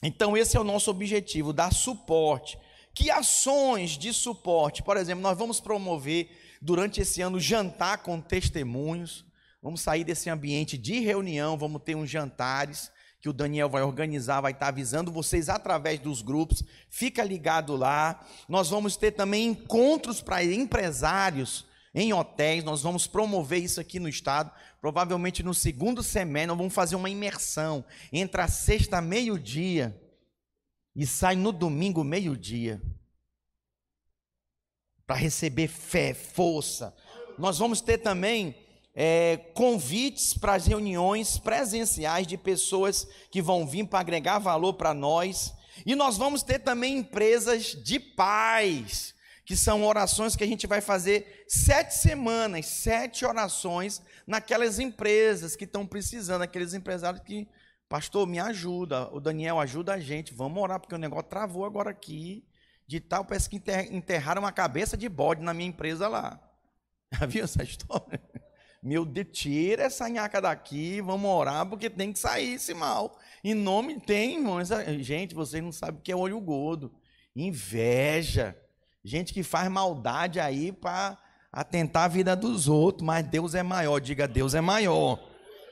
Então, 0.02 0.37
esse 0.37 0.56
é 0.56 0.61
o 0.61 0.64
nosso 0.64 0.90
objetivo: 0.90 1.52
dar 1.52 1.72
suporte. 1.72 2.59
Que 2.92 3.09
ações 3.09 3.92
de 3.92 4.12
suporte? 4.12 4.83
Por 4.83 4.96
exemplo, 4.96 5.22
nós 5.22 5.38
vamos 5.38 5.61
promover 5.61 6.28
durante 6.61 7.00
esse 7.00 7.22
ano 7.22 7.38
jantar 7.38 7.98
com 7.98 8.20
testemunhos. 8.20 9.24
Vamos 9.62 9.80
sair 9.80 10.02
desse 10.02 10.28
ambiente 10.28 10.76
de 10.76 10.98
reunião, 10.98 11.56
vamos 11.56 11.83
ter 11.83 11.94
uns 11.94 12.11
jantares 12.11 12.90
que 13.20 13.28
o 13.28 13.33
Daniel 13.33 13.68
vai 13.68 13.83
organizar, 13.83 14.40
vai 14.40 14.52
estar 14.52 14.68
avisando 14.68 15.12
vocês 15.12 15.48
através 15.50 16.00
dos 16.00 16.22
grupos. 16.22 16.62
Fica 16.88 17.22
ligado 17.22 17.76
lá. 17.76 18.26
Nós 18.48 18.70
vamos 18.70 18.96
ter 18.96 19.12
também 19.12 19.48
encontros 19.48 20.22
para 20.22 20.42
empresários 20.42 21.66
em 21.94 22.14
hotéis. 22.14 22.64
Nós 22.64 22.80
vamos 22.83 23.06
promover 23.06 23.62
isso 23.62 23.78
aqui 23.78 24.00
no 24.00 24.09
estado. 24.09 24.50
Provavelmente 24.80 25.42
no 25.42 25.52
segundo 25.52 26.02
semestre 26.02 26.46
nós 26.46 26.56
vamos 26.56 26.72
fazer 26.72 26.96
uma 26.96 27.11
imersão. 27.11 27.85
Entra 28.11 28.48
sexta 28.48 29.02
meio-dia 29.02 29.94
e 30.96 31.06
sai 31.06 31.37
no 31.37 31.52
domingo 31.52 32.02
meio-dia. 32.02 32.80
Para 35.06 35.16
receber 35.16 35.68
fé, 35.68 36.14
força. 36.14 36.96
Nós 37.37 37.59
vamos 37.59 37.83
ter 37.83 37.98
também 37.98 38.56
é, 39.02 39.38
convites 39.54 40.34
para 40.34 40.52
as 40.52 40.66
reuniões 40.66 41.38
presenciais 41.38 42.26
de 42.26 42.36
pessoas 42.36 43.08
que 43.30 43.40
vão 43.40 43.66
vir 43.66 43.86
para 43.86 44.00
agregar 44.00 44.38
valor 44.38 44.74
para 44.74 44.92
nós. 44.92 45.54
E 45.86 45.94
nós 45.94 46.18
vamos 46.18 46.42
ter 46.42 46.58
também 46.58 46.98
empresas 46.98 47.68
de 47.68 47.98
paz, 47.98 49.14
que 49.46 49.56
são 49.56 49.86
orações 49.86 50.36
que 50.36 50.44
a 50.44 50.46
gente 50.46 50.66
vai 50.66 50.82
fazer 50.82 51.46
sete 51.48 51.94
semanas, 51.94 52.66
sete 52.66 53.24
orações 53.24 54.02
naquelas 54.26 54.78
empresas 54.78 55.56
que 55.56 55.64
estão 55.64 55.86
precisando, 55.86 56.42
aqueles 56.42 56.74
empresários 56.74 57.22
que, 57.22 57.48
pastor, 57.88 58.26
me 58.26 58.38
ajuda, 58.38 59.08
o 59.14 59.18
Daniel 59.18 59.58
ajuda 59.58 59.94
a 59.94 59.98
gente, 59.98 60.34
vamos 60.34 60.62
orar, 60.62 60.78
porque 60.78 60.94
o 60.94 60.98
negócio 60.98 61.30
travou 61.30 61.64
agora 61.64 61.88
aqui, 61.88 62.44
de 62.86 63.00
tal, 63.00 63.24
parece 63.24 63.48
que 63.48 63.62
enterraram 63.90 64.42
uma 64.42 64.52
cabeça 64.52 64.94
de 64.94 65.08
bode 65.08 65.40
na 65.40 65.54
minha 65.54 65.70
empresa 65.70 66.06
lá. 66.06 66.38
Já 67.18 67.24
viu 67.24 67.44
essa 67.44 67.62
história? 67.62 68.20
Meu 68.82 69.04
Deus, 69.04 69.26
tira 69.30 69.82
essa 69.84 70.08
nhaca 70.08 70.40
daqui, 70.40 71.02
vamos 71.02 71.30
orar, 71.30 71.66
porque 71.66 71.90
tem 71.90 72.12
que 72.12 72.18
sair 72.18 72.54
esse 72.54 72.72
mal. 72.72 73.18
Em 73.44 73.54
nome 73.54 74.00
tem, 74.00 74.36
irmãos. 74.36 74.68
Gente, 75.00 75.34
vocês 75.34 75.62
não 75.62 75.70
sabem 75.70 76.00
o 76.00 76.02
que 76.02 76.10
é 76.10 76.16
olho 76.16 76.40
gordo. 76.40 76.90
Inveja. 77.36 78.56
Gente 79.04 79.34
que 79.34 79.42
faz 79.42 79.70
maldade 79.70 80.40
aí 80.40 80.72
para 80.72 81.18
atentar 81.52 82.04
a 82.04 82.08
vida 82.08 82.34
dos 82.34 82.68
outros, 82.68 83.04
mas 83.04 83.26
Deus 83.26 83.54
é 83.54 83.62
maior. 83.62 84.00
Diga, 84.00 84.26
Deus 84.26 84.54
é 84.54 84.60
maior. 84.62 85.22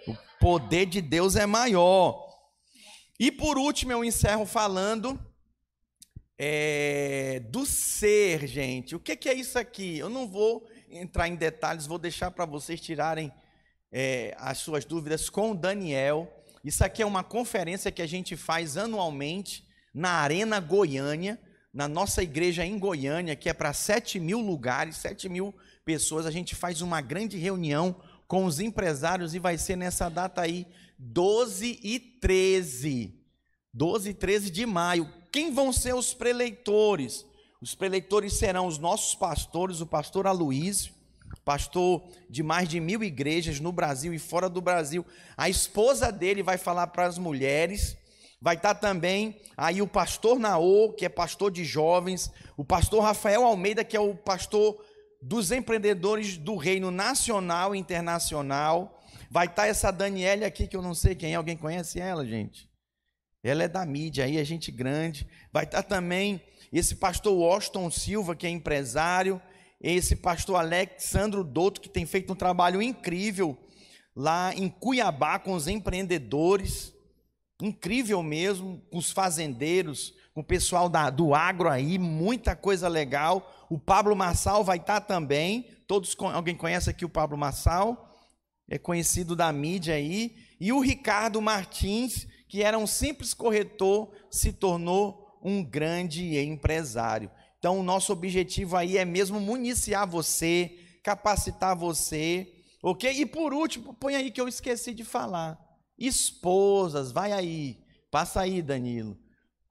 O 0.06 0.14
poder 0.38 0.84
de 0.84 1.00
Deus 1.00 1.34
é 1.34 1.46
maior. 1.46 2.26
E 3.18 3.32
por 3.32 3.56
último, 3.56 3.92
eu 3.92 4.04
encerro 4.04 4.44
falando 4.44 5.18
é, 6.38 7.40
do 7.50 7.66
ser, 7.66 8.46
gente. 8.46 8.94
O 8.94 9.00
que, 9.00 9.16
que 9.16 9.28
é 9.28 9.34
isso 9.34 9.58
aqui? 9.58 9.98
Eu 9.98 10.08
não 10.08 10.28
vou 10.28 10.68
entrar 10.90 11.28
em 11.28 11.36
detalhes, 11.36 11.86
vou 11.86 11.98
deixar 11.98 12.30
para 12.30 12.44
vocês 12.44 12.80
tirarem 12.80 13.32
é, 13.92 14.34
as 14.38 14.58
suas 14.58 14.84
dúvidas 14.84 15.28
com 15.28 15.52
o 15.52 15.54
Daniel. 15.54 16.32
Isso 16.64 16.84
aqui 16.84 17.02
é 17.02 17.06
uma 17.06 17.24
conferência 17.24 17.92
que 17.92 18.02
a 18.02 18.06
gente 18.06 18.36
faz 18.36 18.76
anualmente 18.76 19.66
na 19.92 20.10
Arena 20.10 20.60
Goiânia, 20.60 21.38
na 21.72 21.88
nossa 21.88 22.22
igreja 22.22 22.64
em 22.64 22.78
Goiânia, 22.78 23.36
que 23.36 23.48
é 23.48 23.52
para 23.52 23.72
7 23.72 24.18
mil 24.18 24.40
lugares, 24.40 24.96
7 24.96 25.28
mil 25.28 25.54
pessoas. 25.84 26.26
A 26.26 26.30
gente 26.30 26.54
faz 26.54 26.80
uma 26.80 27.00
grande 27.00 27.36
reunião 27.36 27.96
com 28.26 28.44
os 28.44 28.60
empresários 28.60 29.34
e 29.34 29.38
vai 29.38 29.56
ser 29.56 29.76
nessa 29.76 30.08
data 30.08 30.42
aí, 30.42 30.66
12 30.98 31.80
e 31.82 31.98
13. 31.98 33.14
12 33.72 34.10
e 34.10 34.14
13 34.14 34.50
de 34.50 34.66
maio. 34.66 35.12
Quem 35.30 35.52
vão 35.52 35.72
ser 35.72 35.94
os 35.94 36.12
preleitores? 36.12 37.24
Os 37.60 37.74
preleitores 37.74 38.34
serão 38.34 38.66
os 38.66 38.78
nossos 38.78 39.14
pastores, 39.14 39.80
o 39.80 39.86
pastor 39.86 40.26
Aloísio, 40.26 40.92
pastor 41.44 42.06
de 42.30 42.42
mais 42.42 42.68
de 42.68 42.78
mil 42.78 43.02
igrejas 43.02 43.58
no 43.58 43.72
Brasil 43.72 44.14
e 44.14 44.18
fora 44.18 44.48
do 44.48 44.60
Brasil. 44.60 45.04
A 45.36 45.48
esposa 45.48 46.12
dele 46.12 46.42
vai 46.42 46.56
falar 46.56 46.86
para 46.88 47.06
as 47.06 47.18
mulheres. 47.18 47.96
Vai 48.40 48.54
estar 48.54 48.76
também 48.76 49.40
aí 49.56 49.82
o 49.82 49.88
pastor 49.88 50.38
Naô, 50.38 50.92
que 50.92 51.04
é 51.04 51.08
pastor 51.08 51.50
de 51.50 51.64
jovens, 51.64 52.30
o 52.56 52.64
pastor 52.64 53.02
Rafael 53.02 53.44
Almeida, 53.44 53.82
que 53.82 53.96
é 53.96 54.00
o 54.00 54.14
pastor 54.14 54.80
dos 55.20 55.50
empreendedores 55.50 56.36
do 56.36 56.54
reino 56.54 56.92
nacional 56.92 57.74
e 57.74 57.78
internacional. 57.78 59.02
Vai 59.28 59.46
estar 59.46 59.66
essa 59.66 59.90
Daniela 59.90 60.46
aqui, 60.46 60.68
que 60.68 60.76
eu 60.76 60.82
não 60.82 60.94
sei 60.94 61.16
quem 61.16 61.32
é, 61.32 61.34
alguém 61.34 61.56
conhece 61.56 61.98
ela, 61.98 62.24
gente? 62.24 62.70
Ela 63.42 63.64
é 63.64 63.68
da 63.68 63.84
mídia 63.84 64.24
aí, 64.24 64.38
é 64.38 64.44
gente 64.44 64.70
grande. 64.70 65.26
Vai 65.52 65.64
estar 65.64 65.82
também 65.82 66.40
esse 66.72 66.96
pastor 66.96 67.32
Washington 67.34 67.90
Silva, 67.90 68.36
que 68.36 68.46
é 68.46 68.50
empresário, 68.50 69.40
esse 69.80 70.16
pastor 70.16 70.56
Alexandro 70.56 71.44
Douto, 71.44 71.80
que 71.80 71.88
tem 71.88 72.04
feito 72.04 72.32
um 72.32 72.36
trabalho 72.36 72.82
incrível 72.82 73.56
lá 74.18 74.52
em 74.52 74.68
Cuiabá 74.68 75.38
com 75.38 75.52
os 75.52 75.68
empreendedores, 75.68 76.92
incrível 77.62 78.20
mesmo, 78.20 78.82
com 78.90 78.98
os 78.98 79.12
fazendeiros, 79.12 80.12
com 80.34 80.40
o 80.40 80.44
pessoal 80.44 80.88
da, 80.88 81.08
do 81.08 81.34
agro 81.34 81.68
aí, 81.68 81.98
muita 81.98 82.56
coisa 82.56 82.88
legal. 82.88 83.66
O 83.70 83.78
Pablo 83.78 84.16
Massal 84.16 84.64
vai 84.64 84.78
estar 84.78 85.00
também. 85.02 85.66
Todos 85.86 86.16
alguém 86.18 86.56
conhece 86.56 86.90
aqui 86.90 87.04
o 87.04 87.08
Pablo 87.08 87.38
Massal? 87.38 88.16
É 88.68 88.76
conhecido 88.76 89.36
da 89.36 89.52
mídia 89.52 89.94
aí. 89.94 90.36
E 90.60 90.72
o 90.72 90.80
Ricardo 90.80 91.40
Martins, 91.40 92.26
que 92.48 92.62
era 92.62 92.76
um 92.76 92.86
simples 92.86 93.32
corretor, 93.32 94.10
se 94.30 94.52
tornou 94.52 95.27
um 95.42 95.62
grande 95.64 96.38
empresário. 96.38 97.30
Então, 97.58 97.78
o 97.78 97.82
nosso 97.82 98.12
objetivo 98.12 98.76
aí 98.76 98.96
é 98.96 99.04
mesmo 99.04 99.40
municiar 99.40 100.06
você, 100.06 100.78
capacitar 101.02 101.76
você, 101.76 102.52
ok? 102.82 103.10
E 103.10 103.26
por 103.26 103.52
último, 103.52 103.94
põe 103.94 104.14
aí 104.14 104.30
que 104.30 104.40
eu 104.40 104.48
esqueci 104.48 104.94
de 104.94 105.04
falar. 105.04 105.58
Esposas, 105.98 107.10
vai 107.10 107.32
aí, 107.32 107.78
passa 108.10 108.40
aí, 108.40 108.62
Danilo. 108.62 109.18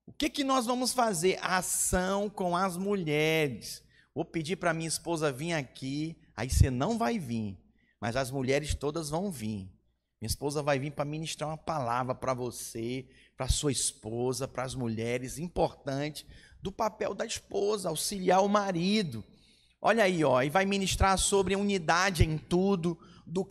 O 0.05 0.11
que, 0.11 0.29
que 0.29 0.43
nós 0.43 0.65
vamos 0.65 0.93
fazer? 0.93 1.37
Ação 1.41 2.29
com 2.29 2.55
as 2.55 2.75
mulheres. 2.75 3.83
Vou 4.13 4.25
pedir 4.25 4.55
para 4.55 4.73
minha 4.73 4.87
esposa 4.87 5.31
vir 5.31 5.53
aqui, 5.53 6.17
aí 6.35 6.49
você 6.49 6.71
não 6.71 6.97
vai 6.97 7.19
vir, 7.19 7.57
mas 8.01 8.15
as 8.15 8.31
mulheres 8.31 8.73
todas 8.73 9.09
vão 9.09 9.29
vir. 9.29 9.69
Minha 10.19 10.27
esposa 10.27 10.63
vai 10.63 10.79
vir 10.79 10.91
para 10.91 11.05
ministrar 11.05 11.49
uma 11.49 11.57
palavra 11.57 12.15
para 12.15 12.33
você, 12.33 13.07
para 13.35 13.47
sua 13.47 13.71
esposa, 13.71 14.47
para 14.47 14.63
as 14.63 14.73
mulheres, 14.73 15.37
importante, 15.37 16.25
do 16.61 16.71
papel 16.71 17.13
da 17.13 17.25
esposa, 17.25 17.89
auxiliar 17.89 18.43
o 18.43 18.49
marido. 18.49 19.23
Olha 19.79 20.03
aí, 20.03 20.23
ó, 20.23 20.41
e 20.41 20.49
vai 20.49 20.65
ministrar 20.65 21.17
sobre 21.19 21.55
unidade 21.55 22.23
em 22.23 22.35
tudo, 22.35 22.97
do, 23.27 23.45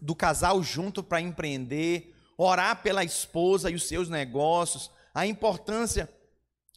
do 0.00 0.14
casal 0.14 0.62
junto 0.62 1.02
para 1.02 1.20
empreender, 1.20 2.14
orar 2.38 2.82
pela 2.82 3.02
esposa 3.02 3.68
e 3.68 3.74
os 3.74 3.88
seus 3.88 4.08
negócios, 4.08 4.90
a 5.12 5.26
importância 5.26 6.08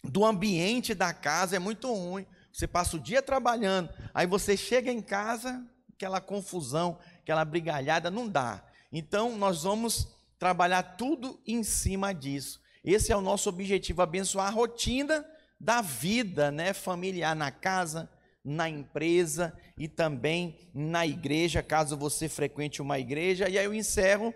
do 0.04 0.26
ambiente 0.26 0.96
da 0.96 1.14
casa 1.14 1.56
é 1.56 1.60
muito 1.60 1.92
ruim. 1.94 2.26
Você 2.52 2.68
passa 2.68 2.98
o 2.98 3.00
dia 3.00 3.22
trabalhando, 3.22 3.90
aí 4.14 4.26
você 4.26 4.58
chega 4.58 4.92
em 4.92 5.02
casa, 5.02 5.64
aquela 5.94 6.20
confusão, 6.20 6.98
aquela 7.22 7.46
brigalhada, 7.46 8.10
não 8.10 8.28
dá. 8.28 8.64
Então, 8.98 9.38
nós 9.38 9.64
vamos 9.64 10.08
trabalhar 10.40 10.82
tudo 10.82 11.38
em 11.46 11.64
cima 11.64 12.14
disso. 12.14 12.62
Esse 12.82 13.12
é 13.12 13.18
o 13.18 13.20
nosso 13.20 13.50
objetivo, 13.50 14.02
abençoar 14.02 14.48
a 14.48 14.52
rotina 14.52 15.26
da 15.60 15.82
vida, 15.82 16.50
né, 16.50 16.72
familiar 16.72 17.36
na 17.36 17.52
casa, 17.52 18.10
na 18.42 18.70
empresa 18.70 19.54
e 19.78 19.90
também 19.90 20.72
na 20.74 21.06
igreja, 21.06 21.62
caso 21.62 21.98
você 21.98 22.30
frequente 22.30 22.82
uma 22.82 22.98
igreja. 22.98 23.50
E 23.50 23.58
aí 23.58 23.66
eu 23.66 23.74
encerro, 23.74 24.34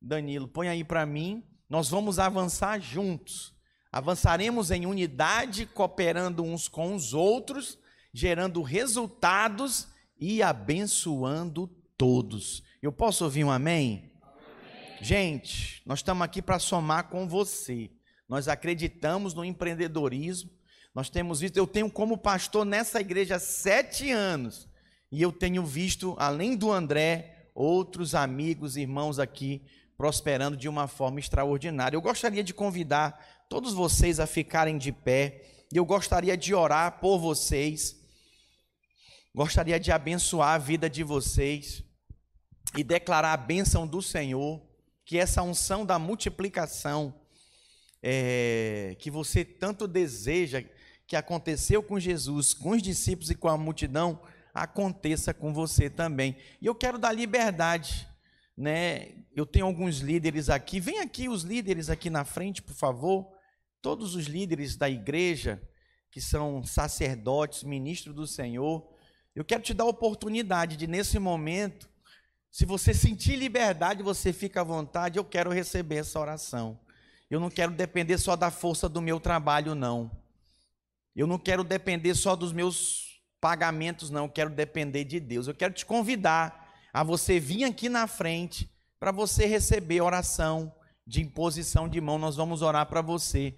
Danilo, 0.00 0.48
põe 0.48 0.66
aí 0.66 0.82
para 0.82 1.06
mim. 1.06 1.44
Nós 1.70 1.88
vamos 1.88 2.18
avançar 2.18 2.80
juntos. 2.80 3.54
Avançaremos 3.92 4.72
em 4.72 4.84
unidade, 4.84 5.64
cooperando 5.64 6.42
uns 6.42 6.66
com 6.66 6.92
os 6.96 7.14
outros, 7.14 7.78
gerando 8.12 8.62
resultados 8.62 9.86
e 10.18 10.42
abençoando 10.42 11.68
todos. 11.96 12.64
Eu 12.82 12.90
posso 12.90 13.22
ouvir 13.22 13.44
um 13.44 13.50
amém? 13.50 14.10
amém. 14.20 14.98
Gente, 15.00 15.80
nós 15.86 16.00
estamos 16.00 16.24
aqui 16.24 16.42
para 16.42 16.58
somar 16.58 17.08
com 17.08 17.28
você. 17.28 17.92
Nós 18.28 18.48
acreditamos 18.48 19.34
no 19.34 19.44
empreendedorismo. 19.44 20.50
Nós 20.92 21.08
temos 21.08 21.38
visto, 21.38 21.56
eu 21.56 21.66
tenho 21.66 21.88
como 21.88 22.18
pastor 22.18 22.64
nessa 22.64 23.00
igreja 23.00 23.38
sete 23.38 24.10
anos. 24.10 24.68
E 25.12 25.22
eu 25.22 25.30
tenho 25.30 25.64
visto, 25.64 26.16
além 26.18 26.56
do 26.56 26.72
André, 26.72 27.50
outros 27.54 28.16
amigos, 28.16 28.76
irmãos 28.76 29.20
aqui 29.20 29.64
prosperando 29.96 30.56
de 30.56 30.68
uma 30.68 30.88
forma 30.88 31.20
extraordinária. 31.20 31.94
Eu 31.96 32.02
gostaria 32.02 32.42
de 32.42 32.52
convidar 32.52 33.44
todos 33.48 33.72
vocês 33.72 34.18
a 34.18 34.26
ficarem 34.26 34.76
de 34.76 34.90
pé. 34.90 35.40
E 35.72 35.76
eu 35.76 35.84
gostaria 35.84 36.36
de 36.36 36.52
orar 36.52 36.98
por 36.98 37.20
vocês. 37.20 37.94
Gostaria 39.32 39.78
de 39.78 39.92
abençoar 39.92 40.54
a 40.56 40.58
vida 40.58 40.90
de 40.90 41.04
vocês 41.04 41.84
e 42.76 42.82
declarar 42.82 43.32
a 43.32 43.36
bênção 43.36 43.86
do 43.86 44.00
Senhor, 44.00 44.60
que 45.04 45.18
essa 45.18 45.42
unção 45.42 45.84
da 45.84 45.98
multiplicação 45.98 47.14
é, 48.02 48.96
que 48.98 49.10
você 49.10 49.44
tanto 49.44 49.86
deseja, 49.86 50.62
que 51.06 51.14
aconteceu 51.14 51.82
com 51.82 52.00
Jesus, 52.00 52.52
com 52.52 52.70
os 52.70 52.82
discípulos 52.82 53.30
e 53.30 53.34
com 53.34 53.48
a 53.48 53.56
multidão, 53.56 54.20
aconteça 54.52 55.32
com 55.32 55.52
você 55.52 55.88
também. 55.88 56.36
E 56.60 56.66
eu 56.66 56.74
quero 56.74 56.98
dar 56.98 57.12
liberdade, 57.12 58.08
né? 58.56 59.12
Eu 59.34 59.46
tenho 59.46 59.66
alguns 59.66 59.98
líderes 59.98 60.50
aqui. 60.50 60.80
Vem 60.80 60.98
aqui 60.98 61.28
os 61.28 61.42
líderes 61.42 61.88
aqui 61.88 62.10
na 62.10 62.24
frente, 62.24 62.62
por 62.62 62.74
favor. 62.74 63.28
Todos 63.80 64.14
os 64.14 64.26
líderes 64.26 64.76
da 64.76 64.88
igreja 64.88 65.62
que 66.10 66.20
são 66.20 66.62
sacerdotes, 66.62 67.62
ministros 67.62 68.14
do 68.14 68.26
Senhor. 68.26 68.86
Eu 69.34 69.44
quero 69.44 69.62
te 69.62 69.72
dar 69.72 69.84
a 69.84 69.88
oportunidade 69.88 70.76
de 70.76 70.86
nesse 70.86 71.18
momento, 71.18 71.88
se 72.52 72.66
você 72.66 72.92
sentir 72.92 73.36
liberdade, 73.36 74.02
você 74.02 74.30
fica 74.30 74.60
à 74.60 74.64
vontade, 74.64 75.18
eu 75.18 75.24
quero 75.24 75.50
receber 75.50 75.96
essa 75.96 76.20
oração. 76.20 76.78
Eu 77.30 77.40
não 77.40 77.48
quero 77.48 77.72
depender 77.72 78.18
só 78.18 78.36
da 78.36 78.50
força 78.50 78.90
do 78.90 79.00
meu 79.00 79.18
trabalho, 79.18 79.74
não. 79.74 80.10
Eu 81.16 81.26
não 81.26 81.38
quero 81.38 81.64
depender 81.64 82.14
só 82.14 82.36
dos 82.36 82.52
meus 82.52 83.22
pagamentos, 83.40 84.10
não. 84.10 84.24
Eu 84.24 84.28
quero 84.28 84.50
depender 84.50 85.04
de 85.04 85.18
Deus. 85.18 85.48
Eu 85.48 85.54
quero 85.54 85.72
te 85.72 85.86
convidar 85.86 86.70
a 86.92 87.02
você 87.02 87.40
vir 87.40 87.64
aqui 87.64 87.88
na 87.88 88.06
frente 88.06 88.70
para 89.00 89.10
você 89.10 89.46
receber 89.46 90.02
oração 90.02 90.74
de 91.06 91.22
imposição 91.22 91.88
de 91.88 92.02
mão. 92.02 92.18
Nós 92.18 92.36
vamos 92.36 92.60
orar 92.60 92.84
para 92.84 93.00
você. 93.00 93.50